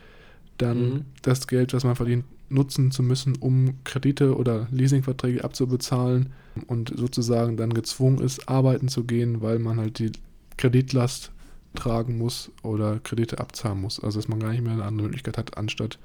[0.58, 1.06] dann mhm.
[1.22, 6.30] das Geld, was man verdient, nutzen zu müssen, um Kredite oder Leasingverträge abzubezahlen
[6.68, 10.12] und sozusagen dann gezwungen ist, arbeiten zu gehen, weil man halt die
[10.58, 11.32] Kreditlast
[11.76, 14.00] tragen muss oder Kredite abzahlen muss.
[14.00, 15.98] Also dass man gar nicht mehr eine andere Möglichkeit hat, anstatt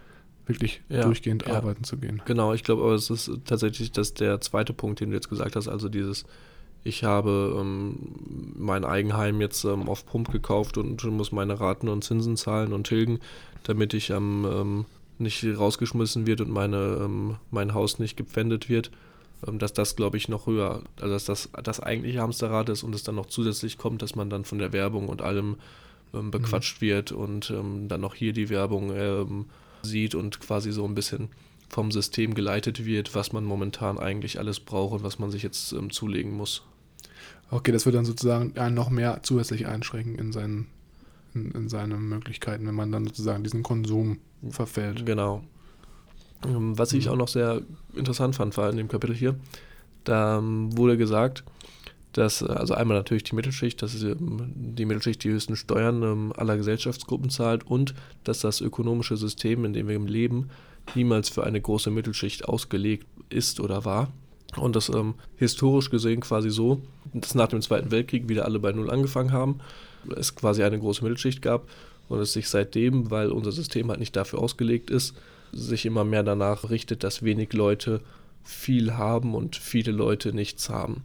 [0.47, 1.55] wirklich ja, durchgehend ja.
[1.55, 2.23] arbeiten zu gehen.
[2.25, 5.57] Genau, ich glaube aber es ist tatsächlich das der zweite Punkt, den du jetzt gesagt
[5.57, 6.25] hast, also dieses
[6.87, 7.97] ich habe ähm,
[8.57, 12.87] mein Eigenheim jetzt ähm, auf Pump gekauft und muss meine Raten und Zinsen zahlen und
[12.87, 13.19] tilgen,
[13.65, 14.85] damit ich ähm,
[15.19, 18.93] nicht rausgeschmissen wird und meine, ähm, mein Haus nicht gepfändet wird.
[19.47, 22.95] Ähm, dass das, glaube ich, noch höher, also dass das das eigentliche Hamsterrad ist und
[22.95, 25.57] es dann noch zusätzlich kommt, dass man dann von der Werbung und allem
[26.15, 26.87] ähm, bequatscht mhm.
[26.87, 29.45] wird und dann noch hier die Werbung
[29.83, 31.29] sieht und quasi so ein bisschen
[31.69, 35.75] vom System geleitet wird, was man momentan eigentlich alles braucht und was man sich jetzt
[35.91, 36.63] zulegen muss.
[37.51, 40.67] Okay, das wird dann sozusagen noch mehr zusätzlich einschränken in seinen,
[41.35, 44.19] in, in seinen Möglichkeiten, wenn man dann sozusagen diesen Konsum
[44.51, 45.07] verfällt.
[45.07, 45.45] Genau.
[46.45, 47.13] Ähm, was ich mhm.
[47.13, 47.63] auch noch sehr
[47.95, 49.37] interessant fand, war in dem Kapitel hier,
[50.05, 51.45] da ähm, wurde gesagt,
[52.13, 57.31] dass, also einmal natürlich die Mittelschicht, dass ähm, die Mittelschicht die höchsten Steuern aller Gesellschaftsgruppen
[57.31, 60.49] zahlt und dass das ökonomische System, in dem wir leben,
[60.95, 64.13] niemals für eine große Mittelschicht ausgelegt ist oder war.
[64.55, 66.81] Und das ähm, historisch gesehen quasi so,
[67.13, 69.61] dass nach dem Zweiten Weltkrieg wieder alle bei Null angefangen haben,
[70.17, 71.69] es quasi eine große Mittelschicht gab
[72.09, 75.15] und es sich seitdem, weil unser System halt nicht dafür ausgelegt ist,
[75.53, 78.01] sich immer mehr danach richtet, dass wenig Leute
[78.45, 81.03] viel haben und viele Leute nichts haben.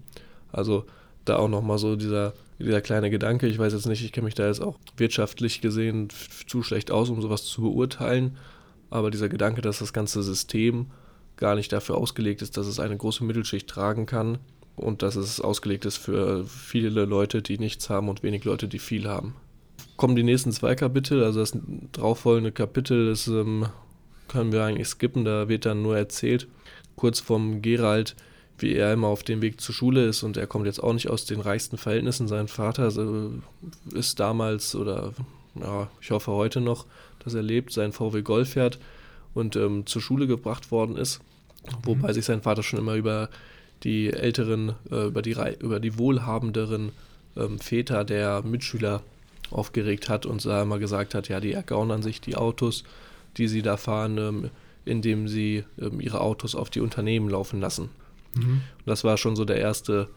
[0.52, 0.86] Also
[1.26, 4.36] da auch nochmal so dieser, dieser kleine Gedanke, ich weiß jetzt nicht, ich kenne mich
[4.36, 6.10] da jetzt auch wirtschaftlich gesehen
[6.48, 8.38] zu schlecht aus, um sowas zu beurteilen,
[8.90, 10.88] aber dieser Gedanke, dass das ganze System
[11.42, 14.38] gar nicht dafür ausgelegt ist, dass es eine große Mittelschicht tragen kann
[14.76, 18.80] und dass es ausgelegt ist für viele Leute, die nichts haben und wenig Leute, die
[18.80, 19.36] viel haben.
[19.98, 21.58] Kommen die nächsten zwei Kapitel, also das
[21.92, 23.66] darauffolgende Kapitel, das ähm,
[24.28, 26.48] können wir eigentlich skippen, da wird dann nur erzählt,
[26.96, 28.16] kurz vom Gerald,
[28.60, 31.10] wie er immer auf dem Weg zur Schule ist und er kommt jetzt auch nicht
[31.10, 32.28] aus den reichsten Verhältnissen.
[32.28, 33.32] Sein Vater also,
[33.94, 35.14] ist damals oder
[35.56, 36.86] ja, ich hoffe heute noch,
[37.24, 38.78] dass er lebt, sein VW Golf fährt
[39.34, 41.20] und ähm, zur Schule gebracht worden ist.
[41.84, 42.14] Wobei mhm.
[42.14, 43.30] sich sein Vater schon immer über
[43.84, 46.92] die älteren, äh, über, die, über die wohlhabenderen
[47.36, 49.02] ähm, Väter der Mitschüler
[49.50, 52.84] aufgeregt hat und da immer gesagt hat, ja, die ergaunern sich die Autos,
[53.38, 54.50] die sie da fahren, ähm,
[54.86, 57.90] indem sie ähm, ihre Autos auf die Unternehmen laufen lassen.
[58.36, 58.62] Mhm.
[58.78, 60.08] Und das war schon so der erste,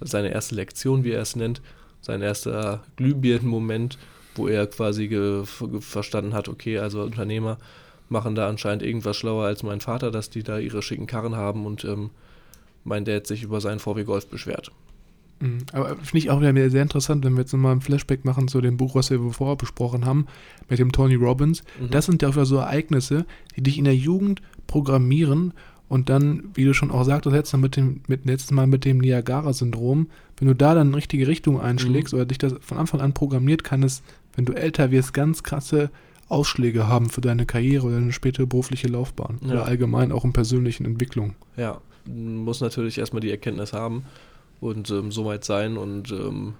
[0.00, 1.60] seine erste Lektion, wie er es nennt,
[2.00, 3.98] sein erster Glühbirnen-Moment,
[4.34, 5.44] wo er quasi
[5.80, 7.58] verstanden hat, okay, also Unternehmer
[8.08, 11.66] machen da anscheinend irgendwas schlauer als mein Vater, dass die da ihre schicken Karren haben
[11.66, 12.10] und ähm,
[12.84, 14.70] mein Dad sich über seinen VW Golf beschwert.
[15.40, 15.58] Mhm.
[15.72, 18.60] Aber finde ich auch wieder sehr interessant, wenn wir jetzt nochmal ein Flashback machen zu
[18.60, 20.26] dem Buch, was wir vorher besprochen haben,
[20.68, 21.62] mit dem Tony Robbins.
[21.80, 21.90] Mhm.
[21.90, 25.52] Das sind ja auch wieder so Ereignisse, die dich in der Jugend programmieren
[25.88, 28.84] und dann, wie du schon auch sagtest, letztes Mal mit dem, mit, letztes Mal mit
[28.84, 32.18] dem Niagara-Syndrom, wenn du da dann eine richtige Richtung einschlägst mhm.
[32.18, 34.02] oder dich das von Anfang an programmiert, kann es,
[34.34, 35.90] wenn du älter wirst, ganz krasse
[36.28, 39.52] Ausschläge haben für deine Karriere oder deine spätere berufliche Laufbahn ja.
[39.52, 41.36] oder allgemein auch in persönlichen Entwicklungen.
[41.56, 44.04] Ja, muss natürlich erstmal die Erkenntnis haben
[44.60, 46.54] und ähm, so weit sein und ähm,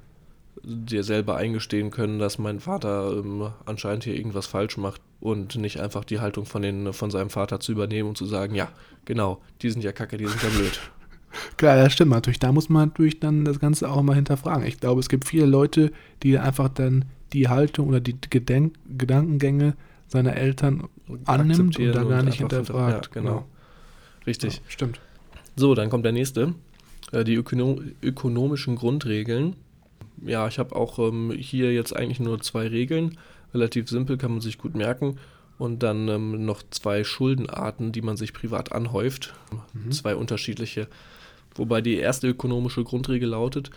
[0.62, 5.80] dir selber eingestehen können, dass mein Vater ähm, anscheinend hier irgendwas falsch macht und nicht
[5.80, 8.68] einfach die Haltung von, den, von seinem Vater zu übernehmen und zu sagen, ja,
[9.04, 10.80] genau, die sind ja kacke, die sind ja blöd.
[11.56, 12.38] Klar, das stimmt natürlich.
[12.38, 14.66] Da muss man natürlich dann das Ganze auch mal hinterfragen.
[14.66, 19.74] Ich glaube, es gibt viele Leute, die einfach dann die Haltung oder die Gedenk Gedankengänge
[20.08, 20.88] seiner Eltern
[21.24, 23.06] annimmt und da gar nicht hinterfragt.
[23.06, 23.30] Ja, genau.
[23.30, 23.46] genau.
[24.26, 24.56] Richtig.
[24.56, 25.00] Ja, stimmt.
[25.56, 26.54] So, dann kommt der nächste.
[27.12, 29.56] Äh, die ökono ökonomischen Grundregeln.
[30.24, 33.18] Ja, ich habe auch ähm, hier jetzt eigentlich nur zwei Regeln.
[33.54, 35.18] Relativ simpel, kann man sich gut merken.
[35.58, 39.34] Und dann ähm, noch zwei Schuldenarten, die man sich privat anhäuft.
[39.72, 39.92] Mhm.
[39.92, 40.88] Zwei unterschiedliche.
[41.54, 43.70] Wobei die erste ökonomische Grundregel lautet,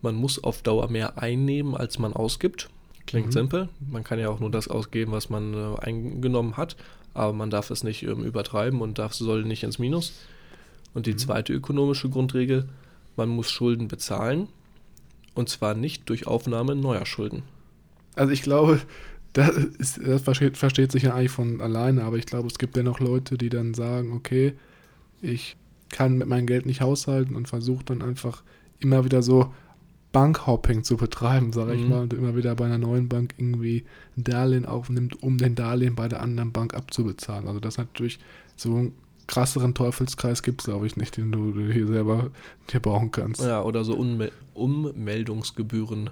[0.00, 2.70] man muss auf Dauer mehr einnehmen, als man ausgibt.
[3.06, 3.32] Klingt mhm.
[3.32, 3.68] simpel.
[3.88, 6.76] Man kann ja auch nur das ausgeben, was man äh, eingenommen hat,
[7.14, 10.12] aber man darf es nicht ähm, übertreiben und darf, soll nicht ins Minus.
[10.94, 11.18] Und die mhm.
[11.18, 12.68] zweite ökonomische Grundregel,
[13.16, 14.48] man muss Schulden bezahlen
[15.34, 17.42] und zwar nicht durch Aufnahme neuer Schulden.
[18.14, 18.80] Also ich glaube,
[19.34, 22.76] das, ist, das versteht, versteht, sich ja eigentlich von alleine, aber ich glaube, es gibt
[22.76, 24.54] ja noch Leute, die dann sagen, okay,
[25.20, 25.56] ich
[25.90, 28.42] kann mit meinem Geld nicht haushalten und versuche dann einfach
[28.80, 29.52] immer wieder so
[30.16, 31.90] Bankhopping zu betreiben, sage ich mhm.
[31.90, 33.84] mal, und immer wieder bei einer neuen Bank irgendwie
[34.16, 37.46] ein Darlehen aufnimmt, um den Darlehen bei der anderen Bank abzubezahlen.
[37.46, 38.18] Also das natürlich
[38.56, 38.94] so einen
[39.26, 42.30] krasseren Teufelskreis gibt es, glaube ich, nicht, den du hier selber
[42.72, 43.42] dir bauen kannst.
[43.42, 46.08] Ja, oder so Unme Ummeldungsgebühren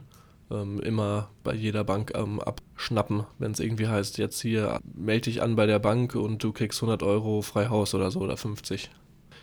[0.50, 5.40] ähm, immer bei jeder Bank ähm, abschnappen, wenn es irgendwie heißt, jetzt hier melde dich
[5.40, 8.90] an bei der Bank und du kriegst 100 Euro frei Haus oder so oder 50.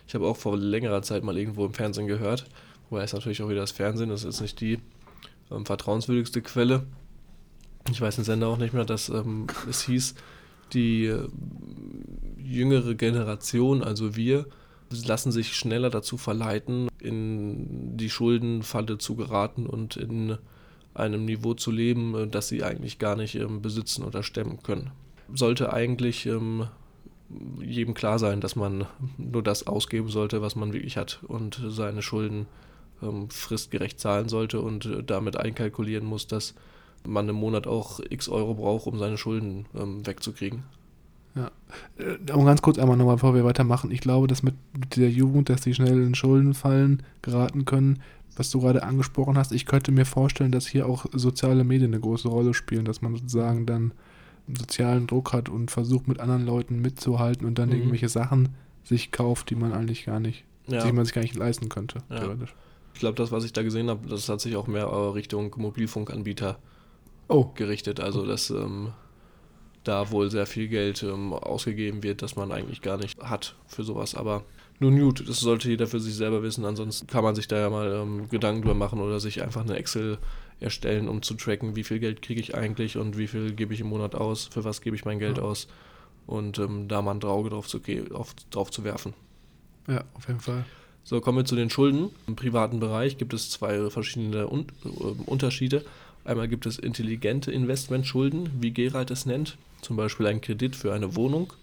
[0.05, 2.45] Ich habe auch vor längerer Zeit mal irgendwo im Fernsehen gehört,
[2.91, 4.77] Wobei es natürlich auch wieder das Fernsehen, das ist nicht die
[5.49, 6.83] ähm, vertrauenswürdigste Quelle.
[7.89, 10.13] Ich weiß den Sender auch nicht mehr, dass ähm, es hieß,
[10.73, 11.27] die äh,
[12.37, 14.45] jüngere Generation, also wir,
[15.05, 20.37] lassen sich schneller dazu verleiten, in die Schuldenfalle zu geraten und in
[20.93, 24.91] einem Niveau zu leben, äh, das sie eigentlich gar nicht ähm, besitzen oder stemmen können.
[25.33, 26.67] Sollte eigentlich ähm,
[27.61, 28.85] jedem klar sein, dass man
[29.17, 32.47] nur das ausgeben sollte, was man wirklich hat und seine Schulden
[33.01, 36.53] ähm, fristgerecht zahlen sollte und äh, damit einkalkulieren muss, dass
[37.05, 40.63] man im Monat auch x Euro braucht, um seine Schulden ähm, wegzukriegen.
[41.35, 41.49] Ja,
[41.97, 44.55] äh, um ganz kurz einmal nochmal, bevor wir weitermachen, ich glaube, dass mit
[44.95, 48.01] der Jugend, dass die schnell in Schuldenfallen geraten können,
[48.35, 52.01] was du gerade angesprochen hast, ich könnte mir vorstellen, dass hier auch soziale Medien eine
[52.01, 53.93] große Rolle spielen, dass man sozusagen dann
[54.47, 57.75] sozialen Druck hat und versucht mit anderen Leuten mitzuhalten und dann mhm.
[57.75, 58.49] irgendwelche Sachen
[58.83, 60.83] sich kauft, die man eigentlich gar nicht, ja.
[60.85, 62.19] die man sich gar nicht leisten könnte, ja.
[62.19, 62.53] theoretisch.
[62.93, 65.53] Ich glaube, das, was ich da gesehen habe, das hat sich auch mehr äh, Richtung
[65.57, 66.59] Mobilfunkanbieter
[67.27, 67.45] oh.
[67.55, 67.99] gerichtet.
[67.99, 68.93] Also, dass ähm,
[69.83, 73.83] da wohl sehr viel Geld ähm, ausgegeben wird, das man eigentlich gar nicht hat für
[73.83, 74.15] sowas.
[74.15, 74.43] Aber
[74.79, 76.65] nun gut, das sollte jeder für sich selber wissen.
[76.65, 79.75] Ansonsten kann man sich da ja mal ähm, Gedanken drüber machen oder sich einfach eine
[79.75, 80.17] Excel
[80.59, 83.79] erstellen, um zu tracken, wie viel Geld kriege ich eigentlich und wie viel gebe ich
[83.81, 85.43] im Monat aus, für was gebe ich mein Geld ja.
[85.43, 85.67] aus
[86.27, 87.81] und ähm, da mal ein Auge drauf zu,
[88.13, 89.13] auf, drauf zu werfen.
[89.87, 90.65] Ja, auf jeden Fall.
[91.03, 92.09] So, kommen wir zu den Schulden.
[92.27, 94.87] Im privaten Bereich gibt es zwei verschiedene Un äh,
[95.25, 95.83] Unterschiede.
[96.23, 101.15] Einmal gibt es intelligente Investmentschulden, wie Gerald es nennt, zum Beispiel ein Kredit für eine
[101.15, 101.53] Wohnung,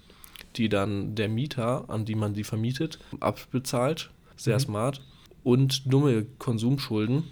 [0.56, 4.10] die dann der Mieter, an die man die vermietet, abbezahlt.
[4.36, 4.62] Sehr mhm.
[4.62, 5.02] smart.
[5.44, 7.24] Und dumme Konsumschulden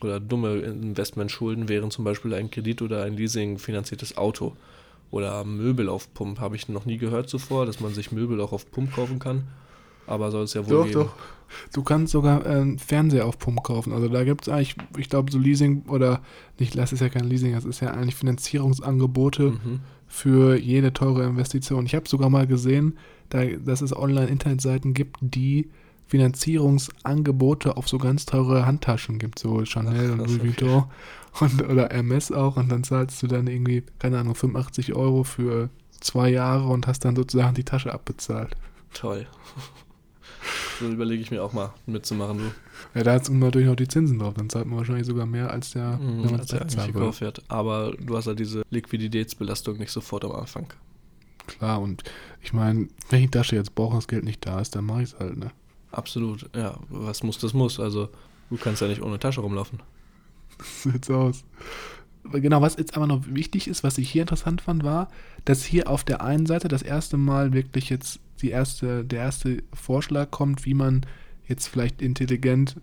[0.00, 4.56] oder dumme Investmentschulden wären zum Beispiel ein Kredit oder ein Leasing finanziertes Auto.
[5.10, 8.52] Oder Möbel auf Pump habe ich noch nie gehört zuvor, dass man sich Möbel auch
[8.52, 9.44] auf Pump kaufen kann
[10.10, 11.00] aber soll es ja wohl doch, geben.
[11.00, 11.14] Doch.
[11.72, 13.92] Du kannst sogar äh, Fernseher auf Pump kaufen.
[13.92, 16.20] Also da gibt es eigentlich, ich glaube, so Leasing oder
[16.58, 19.80] nicht, das ist ja kein Leasing, das ist ja eigentlich Finanzierungsangebote mhm.
[20.06, 21.86] für jede teure Investition.
[21.86, 22.96] Ich habe sogar mal gesehen,
[23.28, 25.70] da, dass es Online-Internetseiten gibt, die
[26.10, 30.84] Finanzierungsangebote auf so ganz teure Handtaschen gibt, so Chanel Ach, und Louis Vuitton
[31.32, 31.44] okay.
[31.44, 35.70] und, oder Hermes auch und dann zahlst du dann irgendwie, keine Ahnung, 85 Euro für
[36.00, 38.56] zwei Jahre und hast dann sozusagen die Tasche abbezahlt.
[38.92, 39.28] Toll.
[40.78, 42.38] So überlege ich mir auch mal mitzumachen.
[42.38, 42.44] Du.
[42.94, 44.34] Ja, da hat es natürlich noch die Zinsen drauf.
[44.34, 47.42] Dann zahlt man wahrscheinlich sogar mehr, als der, mhm, als der eigentlich gekauft wird.
[47.48, 50.72] Aber du hast halt diese Liquiditätsbelastung nicht sofort am Anfang.
[51.46, 52.04] Klar, und
[52.42, 55.02] ich meine, wenn ich die Tasche jetzt brauche das Geld nicht da ist, dann mache
[55.02, 55.50] ich es halt, ne?
[55.92, 56.78] Absolut, ja.
[56.88, 57.80] Was muss, das muss.
[57.80, 58.08] Also,
[58.48, 59.80] du kannst ja nicht ohne Tasche rumlaufen.
[60.62, 61.44] So sieht's aus.
[62.24, 65.08] Genau, was jetzt aber noch wichtig ist, was ich hier interessant fand, war,
[65.44, 69.62] dass hier auf der einen Seite das erste Mal wirklich jetzt die erste, der erste
[69.72, 71.06] Vorschlag kommt, wie man
[71.46, 72.76] jetzt vielleicht intelligent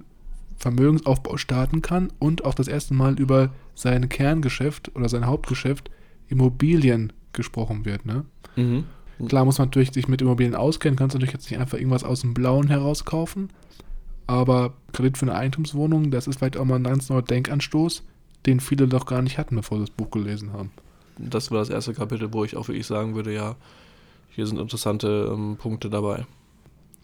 [0.58, 5.92] Vermögensaufbau starten kann und auch das erste Mal über sein Kerngeschäft oder sein Hauptgeschäft
[6.28, 8.06] Immobilien gesprochen wird.
[8.06, 8.26] Ne?
[8.56, 8.86] Mhm.
[9.28, 12.04] Klar muss man natürlich sich mit Immobilien auskennen, kannst du natürlich jetzt nicht einfach irgendwas
[12.04, 13.50] aus dem Blauen herauskaufen,
[14.28, 18.04] aber Kredit für eine Eigentumswohnung, das ist vielleicht auch mal ein ganz neuer Denkanstoß,
[18.46, 20.72] den viele doch gar nicht hatten, bevor sie das Buch gelesen haben.
[21.18, 23.56] Das war das erste Kapitel, wo ich auch wirklich sagen würde, ja,
[24.30, 26.26] hier sind interessante ähm, Punkte dabei.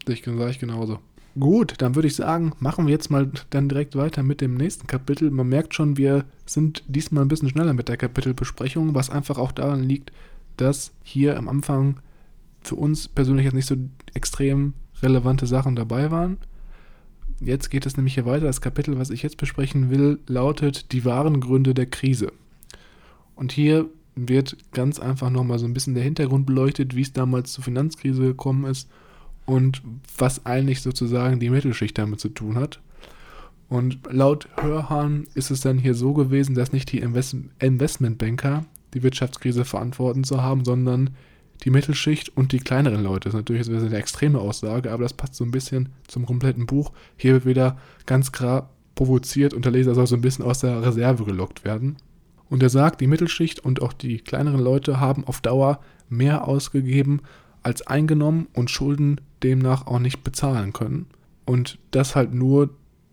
[0.08, 1.00] Ich sage ich genauso.
[1.40, 4.86] Gut, dann würde ich sagen, machen wir jetzt mal dann direkt weiter mit dem nächsten
[4.86, 5.32] Kapitel.
[5.32, 9.52] Man merkt schon, wir sind diesmal ein bisschen schneller mit der Kapitelbesprechung, was einfach auch
[9.52, 10.12] daran liegt,
[10.58, 12.00] dass hier am Anfang
[12.62, 13.76] für uns persönlich jetzt nicht so
[14.14, 16.38] extrem relevante Sachen dabei waren.
[17.46, 18.46] Jetzt geht es nämlich hier weiter.
[18.46, 22.32] Das Kapitel, was ich jetzt besprechen will, lautet die wahren Gründe der Krise.
[23.36, 27.52] Und hier wird ganz einfach nochmal so ein bisschen der Hintergrund beleuchtet, wie es damals
[27.52, 28.90] zur Finanzkrise gekommen ist
[29.46, 29.82] und
[30.18, 32.80] was eigentlich sozusagen die Mittelschicht damit zu tun hat.
[33.70, 39.04] Und laut Hörhahn ist es dann hier so gewesen, dass nicht die Invest Investmentbanker die
[39.04, 41.10] Wirtschaftskrise verantworten zu haben, sondern
[41.64, 43.30] die Mittelschicht und die kleineren Leute.
[43.30, 46.92] Das ist natürlich eine extreme Aussage, aber das passt so ein bisschen zum kompletten Buch.
[47.16, 50.86] Hier wird wieder ganz klar provoziert und der Leser soll so ein bisschen aus der
[50.86, 51.98] Reserve gelockt werden.
[52.50, 57.22] Und er sagt, die Mittelschicht und auch die kleineren Leute haben auf Dauer mehr ausgegeben
[57.64, 61.08] als eingenommen und Schulden demnach auch nicht bezahlen können.
[61.46, 62.70] Und das halt nur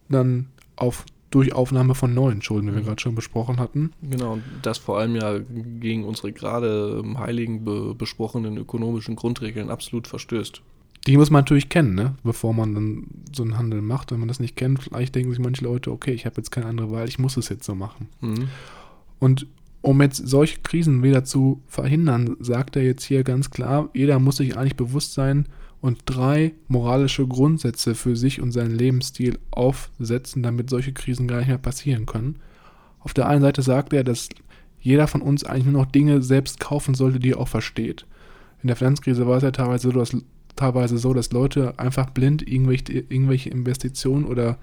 [0.09, 2.86] dann auf durch Aufnahme von neuen Schulden, wie wir mhm.
[2.86, 3.92] gerade schon besprochen hatten.
[4.02, 9.70] Genau, und das vor allem ja gegen unsere gerade im Heiligen be besprochenen ökonomischen Grundregeln
[9.70, 10.60] absolut verstößt.
[11.06, 12.14] Die muss man natürlich kennen, ne?
[12.24, 14.12] bevor man dann so einen Handel macht.
[14.12, 16.66] Wenn man das nicht kennt, vielleicht denken sich manche Leute, okay, ich habe jetzt keine
[16.66, 18.08] andere Wahl, ich muss es jetzt so machen.
[18.20, 18.48] Mhm.
[19.18, 19.46] Und
[19.82, 24.36] um jetzt solche Krisen wieder zu verhindern, sagt er jetzt hier ganz klar, jeder muss
[24.36, 25.46] sich eigentlich bewusst sein
[25.80, 31.48] und drei moralische Grundsätze für sich und seinen Lebensstil aufsetzen, damit solche Krisen gar nicht
[31.48, 32.36] mehr passieren können.
[33.00, 34.28] Auf der einen Seite sagt er, dass
[34.80, 38.06] jeder von uns eigentlich nur noch Dinge selbst kaufen sollte, die er auch versteht.
[38.62, 40.16] In der Finanzkrise war es ja teilweise so, dass,
[40.56, 44.58] teilweise so, dass Leute einfach blind irgendwelche, irgendwelche Investitionen oder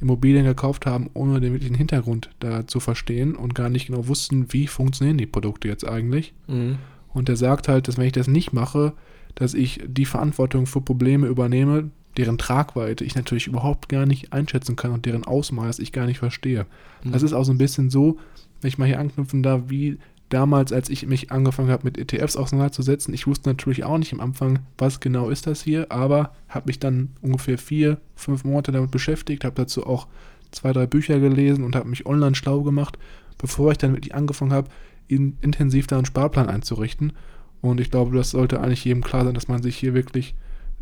[0.00, 4.52] Immobilien gekauft haben, ohne den wirklichen Hintergrund da zu verstehen und gar nicht genau wussten,
[4.52, 6.34] wie funktionieren die Produkte jetzt eigentlich.
[6.46, 6.78] Mhm.
[7.12, 8.92] Und er sagt halt, dass wenn ich das nicht mache,
[9.34, 14.76] dass ich die Verantwortung für Probleme übernehme, deren Tragweite ich natürlich überhaupt gar nicht einschätzen
[14.76, 16.66] kann und deren Ausmaß ich gar nicht verstehe.
[17.04, 17.12] Mhm.
[17.12, 18.18] Das ist auch so ein bisschen so,
[18.60, 22.36] wenn ich mal hier anknüpfen darf, wie damals, als ich mich angefangen habe, mit ETFs
[22.36, 26.66] auseinanderzusetzen, ich wusste natürlich auch nicht am Anfang, was genau ist das hier, aber habe
[26.66, 30.06] mich dann ungefähr vier, fünf Monate damit beschäftigt, habe dazu auch
[30.50, 32.98] zwei, drei Bücher gelesen und habe mich online schlau gemacht,
[33.38, 34.68] bevor ich dann wirklich angefangen habe,
[35.06, 37.12] in, intensiv da einen Sparplan einzurichten.
[37.60, 40.34] Und ich glaube, das sollte eigentlich jedem klar sein, dass man sich hier wirklich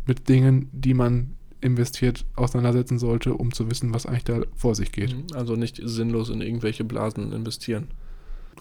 [0.05, 4.91] mit Dingen, die man investiert, auseinandersetzen sollte, um zu wissen, was eigentlich da vor sich
[4.91, 5.15] geht.
[5.33, 7.87] Also nicht sinnlos in irgendwelche Blasen investieren.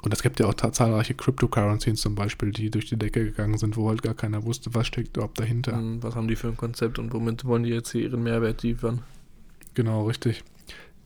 [0.02, 3.76] Und es gibt ja auch zahlreiche Cryptocurrencies zum Beispiel, die durch die Decke gegangen sind,
[3.76, 5.72] wo halt gar keiner wusste, was steckt überhaupt dahinter.
[5.72, 8.62] Hm, was haben die für ein Konzept und womit wollen die jetzt hier ihren Mehrwert
[8.62, 9.02] liefern?
[9.74, 10.44] Genau, richtig.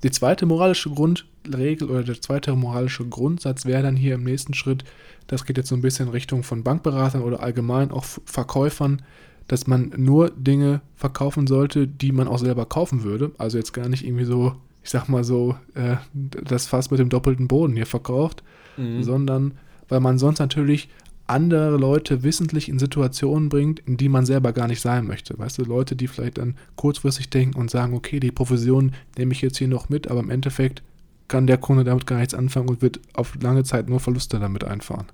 [0.03, 4.85] Die zweite moralische Grundregel oder der zweite moralische Grundsatz wäre dann hier im nächsten Schritt,
[5.31, 9.03] das geht jetzt so ein bisschen in Richtung von Bankberatern oder allgemein auch Verkäufern,
[9.47, 13.31] dass man nur Dinge verkaufen sollte, die man auch selber kaufen würde.
[13.39, 17.11] Also jetzt gar nicht irgendwie so, ich sag mal so, äh, das Fass mit dem
[17.11, 18.43] doppelten Boden hier verkauft,
[18.77, 19.05] mhm.
[19.05, 19.53] sondern
[19.89, 20.89] weil man sonst natürlich
[21.29, 25.39] andere Leute wissentlich in Situationen bringt, in die man selber gar nicht sein möchte.
[25.39, 29.43] Weißt du, Leute, die vielleicht dann kurzfristig denken und sagen, okay, die Provision nehme ich
[29.43, 30.83] jetzt hier noch mit, aber im Endeffekt
[31.29, 34.65] kann der Kunde damit gar nichts anfangen und wird auf lange Zeit nur Verluste damit
[34.65, 35.07] einfahren.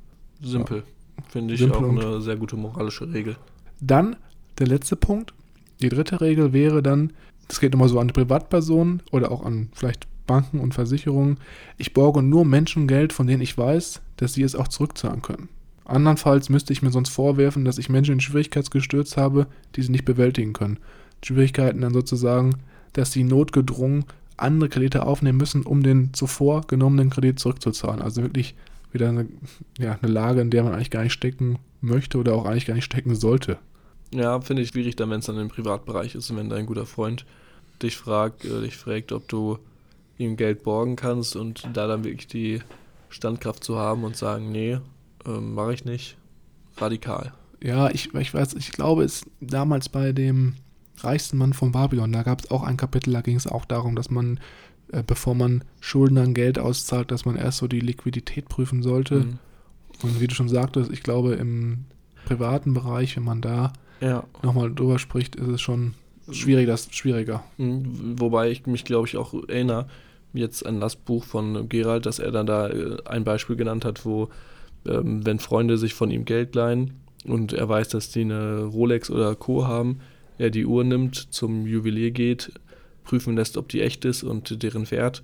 [0.43, 0.79] Simpel.
[0.79, 1.25] Ja.
[1.29, 3.37] Finde ich Simpel auch eine sehr gute moralische Regel.
[3.81, 4.17] Dann
[4.59, 5.33] der letzte Punkt.
[5.81, 7.13] Die dritte Regel wäre dann,
[7.49, 11.39] das geht immer so an Privatpersonen oder auch an vielleicht Banken und Versicherungen.
[11.79, 15.49] Ich borge nur Menschen Geld, von denen ich weiß, dass sie es auch zurückzahlen können.
[15.85, 19.47] Andernfalls müsste ich mir sonst vorwerfen, dass ich Menschen in Schwierigkeit gestürzt habe,
[19.77, 20.79] die sie nicht bewältigen können.
[21.23, 22.57] Schwierigkeiten dann sozusagen,
[22.93, 24.05] dass sie notgedrungen
[24.37, 28.03] andere Kredite aufnehmen müssen, um den zuvor genommenen Kredit zurückzuzahlen.
[28.03, 28.55] Also wirklich
[28.97, 29.29] wieder eine,
[29.79, 32.75] ja, eine Lage, in der man eigentlich gar nicht stecken möchte oder auch eigentlich gar
[32.75, 33.59] nicht stecken sollte.
[34.13, 36.87] Ja, finde ich schwierig dann, wenn es dann im Privatbereich ist und wenn dein guter
[36.87, 37.25] Freund
[37.83, 39.59] dich fragt, äh, dich fragt, ob du
[40.19, 42.61] ihm Geld borgen kannst und da dann wirklich die
[43.09, 44.79] Standkraft zu haben und sagen, nee,
[45.27, 46.17] äh, mache ich nicht,
[46.77, 47.33] radikal.
[47.63, 50.55] Ja, ich, ich weiß, ich glaube, es damals bei dem
[50.99, 53.97] reichsten Mann von Babylon, da gab es auch ein Kapitel, da ging es auch darum,
[53.97, 54.41] dass man,
[54.93, 59.17] äh, bevor man Schuldnern Geld auszahlt, dass man erst so die Liquidität prüfen sollte.
[59.17, 59.39] Mhm.
[60.03, 61.87] Und wie du schon sagtest, ich glaube, im
[62.25, 64.25] privaten Bereich, wenn man da ja.
[64.43, 65.95] nochmal drüber spricht, ist es schon
[66.31, 67.45] schwierig, das schwieriger.
[67.57, 68.21] Mhm.
[68.21, 69.87] Wobei ich mich, glaube ich, auch erinnere,
[70.33, 74.05] jetzt an das Buch von Gerald, dass er dann da äh, ein Beispiel genannt hat,
[74.05, 74.29] wo,
[74.87, 76.95] ähm, wenn Freunde sich von ihm Geld leihen
[77.25, 79.67] und er weiß, dass die eine Rolex oder Co.
[79.67, 80.01] haben,
[80.39, 82.53] er die Uhr nimmt, zum Juwelier geht,
[83.07, 85.23] prüfen lässt, ob die echt ist und deren Wert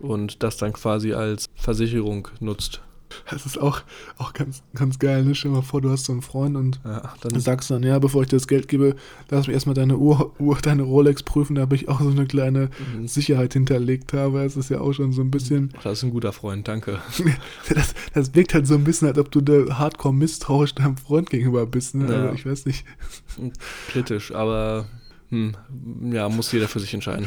[0.00, 2.82] und das dann quasi als Versicherung nutzt.
[3.30, 3.82] Das ist auch,
[4.18, 5.24] auch ganz, ganz geil.
[5.24, 5.34] Ne?
[5.34, 7.98] Stell dir mal vor, du hast so einen Freund und ja, dann sagst dann, ja,
[8.00, 8.96] bevor ich dir das Geld gebe,
[9.30, 12.70] lass mich erstmal deine Uhr, Uhr deine Rolex prüfen, da ich auch so eine kleine
[12.96, 13.06] mhm.
[13.06, 14.42] Sicherheit hinterlegt habe.
[14.42, 15.72] Das ist ja auch schon so ein bisschen.
[15.82, 16.98] Das ist ein guter Freund, danke.
[17.72, 21.30] das, das wirkt halt so ein bisschen, als ob du da hardcore misstrauisch deinem Freund
[21.30, 21.94] gegenüber bist.
[21.94, 22.10] Ne?
[22.10, 22.22] Ja.
[22.22, 22.84] Also ich weiß nicht.
[23.88, 24.86] Kritisch, aber
[25.34, 27.26] hm, ja, muss jeder für sich entscheiden.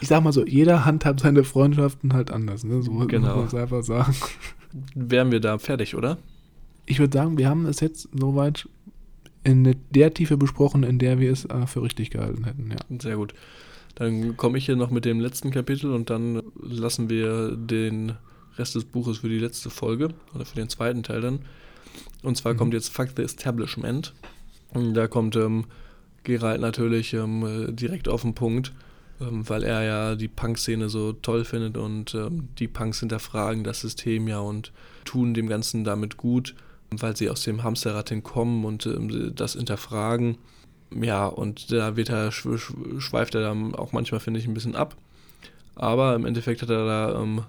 [0.00, 2.82] Ich sag mal so, jeder handhabt seine Freundschaften halt anders, ne?
[2.82, 3.28] So genau.
[3.28, 4.14] muss man es einfach sagen
[4.94, 6.18] wären wir da fertig, oder?
[6.86, 8.68] Ich würde sagen, wir haben es jetzt soweit
[9.44, 12.70] in der Tiefe besprochen, in der wir es äh, für richtig gehalten hätten.
[12.70, 12.98] Ja.
[13.00, 13.34] Sehr gut.
[13.94, 18.12] Dann komme ich hier noch mit dem letzten Kapitel und dann lassen wir den
[18.58, 21.40] Rest des Buches für die letzte Folge oder für den zweiten Teil dann.
[22.22, 22.58] Und zwar mhm.
[22.58, 24.14] kommt jetzt Fuck the Establishment.
[24.74, 25.64] Und da kommt ähm,
[26.26, 28.72] Gerald natürlich ähm, direkt auf den Punkt
[29.20, 33.80] ähm, weil er ja die Punk-Szene so toll findet und ähm, die Punks hinterfragen das
[33.80, 34.72] System ja und
[35.04, 36.54] tun dem Ganzen damit gut,
[36.90, 40.36] weil sie aus dem Hamsterrad hinkommen und ähm, das hinterfragen.
[40.90, 44.96] Ja, und da wird er, schweift er dann auch manchmal, finde ich, ein bisschen ab.
[45.74, 47.42] Aber im Endeffekt hat er da ähm,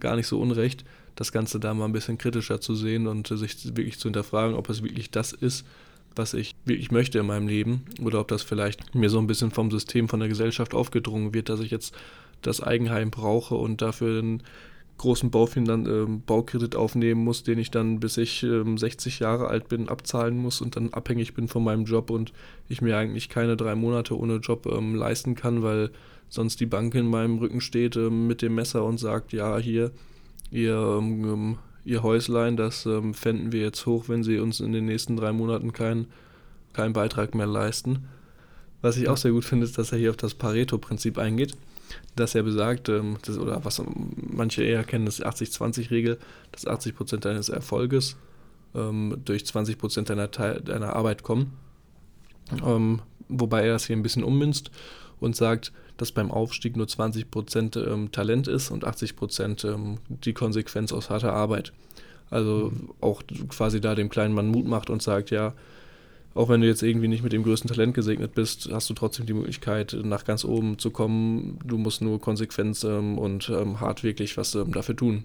[0.00, 3.76] gar nicht so unrecht, das Ganze da mal ein bisschen kritischer zu sehen und sich
[3.76, 5.64] wirklich zu hinterfragen, ob es wirklich das ist,
[6.14, 9.50] was ich wirklich möchte in meinem Leben oder ob das vielleicht mir so ein bisschen
[9.50, 11.94] vom System, von der Gesellschaft aufgedrungen wird, dass ich jetzt
[12.42, 14.42] das Eigenheim brauche und dafür einen
[14.98, 19.68] großen Baufinan äh, Baukredit aufnehmen muss, den ich dann bis ich äh, 60 Jahre alt
[19.68, 22.32] bin abzahlen muss und dann abhängig bin von meinem Job und
[22.68, 25.90] ich mir eigentlich keine drei Monate ohne Job ähm, leisten kann, weil
[26.28, 29.92] sonst die Bank in meinem Rücken steht äh, mit dem Messer und sagt, ja, hier,
[30.50, 34.84] ihr ähm, ihr Häuslein, das ähm, fänden wir jetzt hoch, wenn sie uns in den
[34.84, 36.06] nächsten drei Monaten keinen
[36.74, 38.06] kein Beitrag mehr leisten.
[38.82, 41.56] Was ich auch sehr gut finde, ist, dass er hier auf das Pareto-Prinzip eingeht,
[42.14, 43.82] dass er besagt, ähm, das, oder was
[44.14, 46.18] manche eher kennen, das 80-20-Regel,
[46.52, 48.16] dass 80% deines Erfolges
[48.74, 51.52] ähm, durch 20% deiner, deiner Arbeit kommen.
[52.64, 54.70] Ähm, wobei er das hier ein bisschen ummünzt
[55.20, 60.92] und sagt, dass beim Aufstieg nur 20% ähm, Talent ist und 80% ähm, die Konsequenz
[60.92, 61.72] aus harter Arbeit.
[62.30, 62.90] Also mhm.
[63.00, 65.54] auch quasi da dem kleinen Mann Mut macht und sagt, ja,
[66.34, 69.26] auch wenn du jetzt irgendwie nicht mit dem größten Talent gesegnet bist, hast du trotzdem
[69.26, 71.58] die Möglichkeit, nach ganz oben zu kommen.
[71.64, 75.24] Du musst nur konsequent ähm, und ähm, hart wirklich was ähm, dafür tun.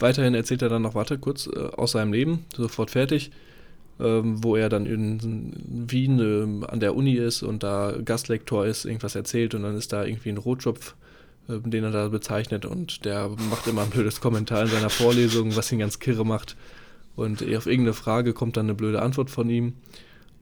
[0.00, 3.30] Weiterhin erzählt er dann noch, warte kurz, äh, aus seinem Leben, sofort fertig
[4.00, 5.52] ähm, wo er dann in
[5.88, 9.92] Wien ähm, an der Uni ist und da Gastlektor ist, irgendwas erzählt und dann ist
[9.92, 10.94] da irgendwie ein Rotschopf,
[11.48, 15.56] äh, den er da bezeichnet und der macht immer ein blödes Kommentar in seiner Vorlesung,
[15.56, 16.56] was ihn ganz kirre macht.
[17.16, 19.74] Und auf irgendeine Frage kommt dann eine blöde Antwort von ihm.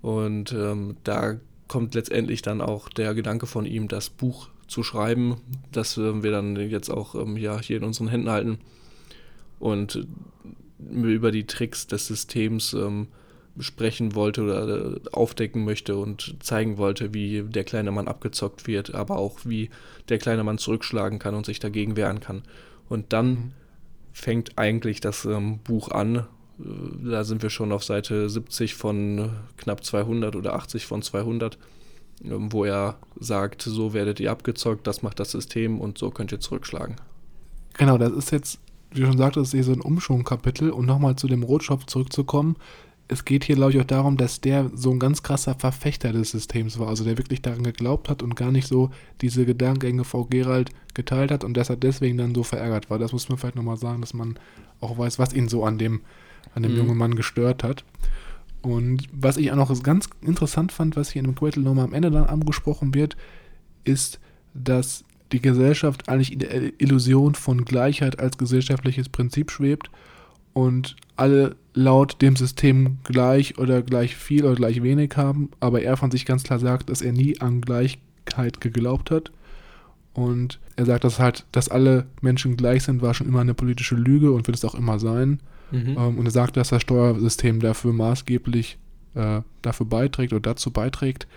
[0.00, 5.38] Und ähm, da kommt letztendlich dann auch der Gedanke von ihm, das Buch zu schreiben,
[5.72, 8.58] das äh, wir dann jetzt auch ähm, ja, hier in unseren Händen halten
[9.58, 10.04] und äh,
[10.94, 13.08] über die Tricks des Systems ähm,
[13.60, 18.94] sprechen wollte oder äh, aufdecken möchte und zeigen wollte, wie der kleine Mann abgezockt wird,
[18.94, 19.70] aber auch wie
[20.08, 22.42] der kleine Mann zurückschlagen kann und sich dagegen wehren kann.
[22.88, 23.52] Und dann mhm.
[24.12, 26.16] fängt eigentlich das ähm, Buch an.
[26.16, 26.24] Äh,
[27.10, 31.58] da sind wir schon auf Seite 70 von knapp 200 oder 80 von 200,
[32.24, 36.32] ähm, wo er sagt, so werdet ihr abgezockt, das macht das System und so könnt
[36.32, 36.96] ihr zurückschlagen.
[37.74, 38.58] Genau, das ist jetzt,
[38.90, 40.70] wie du schon sagtest, hier so ein Umschwungkapitel.
[40.70, 42.56] Und nochmal zu dem Rotschopf zurückzukommen,
[43.08, 46.30] es geht hier, glaube ich, auch darum, dass der so ein ganz krasser Verfechter des
[46.30, 48.90] Systems war, also der wirklich daran geglaubt hat und gar nicht so
[49.22, 52.98] diese Gedankengänge Frau Gerald geteilt hat und dass er deswegen dann so verärgert war.
[52.98, 54.38] Das muss man vielleicht nochmal sagen, dass man
[54.80, 56.02] auch weiß, was ihn so an dem,
[56.54, 56.78] an dem mhm.
[56.78, 57.82] jungen Mann gestört hat.
[58.60, 61.94] Und was ich auch noch ganz interessant fand, was hier in dem Kapitel nochmal am
[61.94, 63.16] Ende dann angesprochen wird,
[63.84, 64.20] ist,
[64.52, 69.90] dass die Gesellschaft eigentlich in der Illusion von Gleichheit als gesellschaftliches Prinzip schwebt
[70.58, 75.96] und alle laut dem System gleich oder gleich viel oder gleich wenig haben, aber er
[75.96, 79.30] von sich ganz klar sagt, dass er nie an Gleichheit geglaubt hat.
[80.14, 83.94] Und er sagt, dass halt, dass alle Menschen gleich sind, war schon immer eine politische
[83.94, 85.38] Lüge und wird es auch immer sein.
[85.70, 85.96] Mhm.
[85.96, 88.78] Ähm, und er sagt, dass das Steuersystem dafür maßgeblich
[89.14, 91.28] äh, dafür beiträgt oder dazu beiträgt.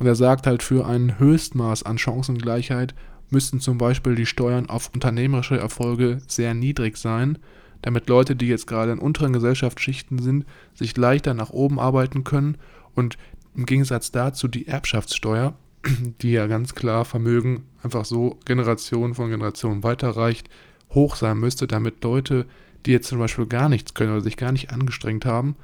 [0.00, 2.96] Und er sagt halt, für ein Höchstmaß an Chancengleichheit
[3.30, 7.38] müssten zum Beispiel die Steuern auf unternehmerische Erfolge sehr niedrig sein,
[7.86, 12.58] damit Leute, die jetzt gerade in unteren Gesellschaftsschichten sind, sich leichter nach oben arbeiten können.
[12.96, 13.16] Und
[13.54, 15.54] im Gegensatz dazu die Erbschaftssteuer,
[16.20, 20.50] die ja ganz klar Vermögen einfach so Generation von Generation weiterreicht,
[20.90, 22.46] hoch sein müsste, damit Leute,
[22.86, 25.54] die jetzt zum Beispiel gar nichts können oder sich gar nicht angestrengt haben,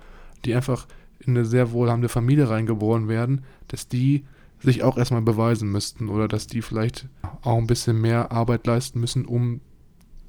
[0.45, 0.87] die einfach
[1.19, 4.25] in eine sehr wohlhabende Familie reingeboren werden, dass die
[4.61, 7.09] sich auch erstmal beweisen müssten oder dass die vielleicht
[7.41, 9.61] auch ein bisschen mehr Arbeit leisten müssen, um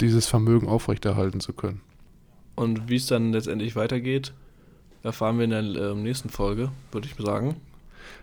[0.02, 1.82] dieses Vermögen aufrechterhalten zu können.
[2.56, 4.34] Und wie es dann letztendlich weitergeht,
[5.02, 7.56] erfahren wir in der äh, nächsten Folge, würde ich sagen.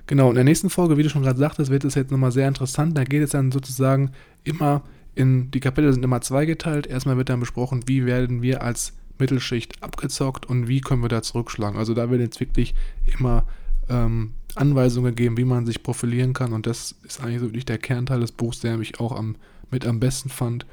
[0.06, 2.48] Genau, in der nächsten Folge, wie du schon gerade sagtest, wird es jetzt nochmal sehr
[2.48, 2.96] interessant.
[2.96, 4.12] Da geht es dann sozusagen
[4.44, 4.82] immer
[5.14, 6.86] in, die Kapitel sind immer zweigeteilt.
[6.86, 11.22] Erstmal wird dann besprochen, wie werden wir als Mittelschicht abgezockt und wie können wir da
[11.22, 11.78] zurückschlagen.
[11.78, 12.74] Also da wird jetzt wirklich
[13.18, 13.44] immer
[13.88, 16.52] ähm, Anweisungen geben, wie man sich profilieren kann.
[16.52, 19.36] Und das ist eigentlich so wirklich der Kernteil des Buchs, der mich auch am,
[19.70, 20.66] mit am besten fand.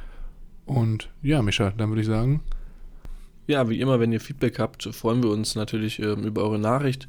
[0.68, 2.42] Und ja, Micha, dann würde ich sagen.
[3.48, 7.08] Ja, wie immer, wenn ihr Feedback habt, freuen wir uns natürlich ähm, über eure Nachricht.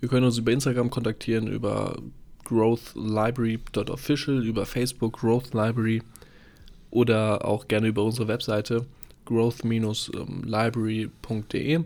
[0.00, 1.98] Ihr könnt uns über Instagram kontaktieren, über
[2.44, 5.50] growthlibrary.official, über Facebook Growth
[6.90, 8.86] oder auch gerne über unsere Webseite
[9.24, 11.80] growth-library.de.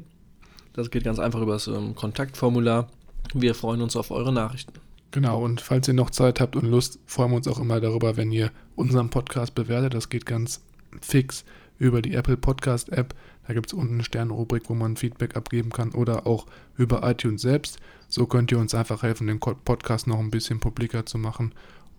[0.74, 2.90] Das geht ganz einfach über das ähm, Kontaktformular.
[3.32, 4.74] Wir freuen uns auf eure Nachrichten.
[5.10, 8.18] Genau, und falls ihr noch Zeit habt und Lust, freuen wir uns auch immer darüber,
[8.18, 9.94] wenn ihr unseren Podcast bewertet.
[9.94, 10.60] Das geht ganz
[11.02, 11.44] fix
[11.78, 13.14] über die Apple Podcast App.
[13.46, 17.42] Da gibt es unten eine Sternrubrik, wo man Feedback abgeben kann oder auch über iTunes
[17.42, 17.78] selbst.
[18.08, 21.52] So könnt ihr uns einfach helfen, den Podcast noch ein bisschen publiker zu machen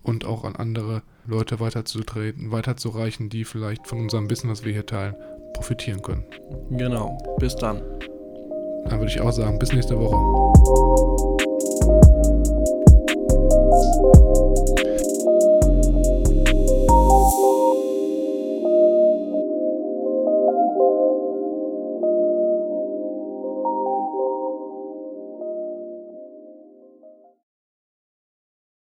[0.03, 4.85] und auch an andere Leute weiterzutreten, weiterzureichen, die vielleicht von unserem Wissen, was wir hier
[4.85, 5.15] teilen,
[5.53, 6.23] profitieren können.
[6.71, 7.17] Genau.
[7.39, 7.81] Bis dann.
[8.85, 10.15] Dann würde ich auch sagen, bis nächste Woche.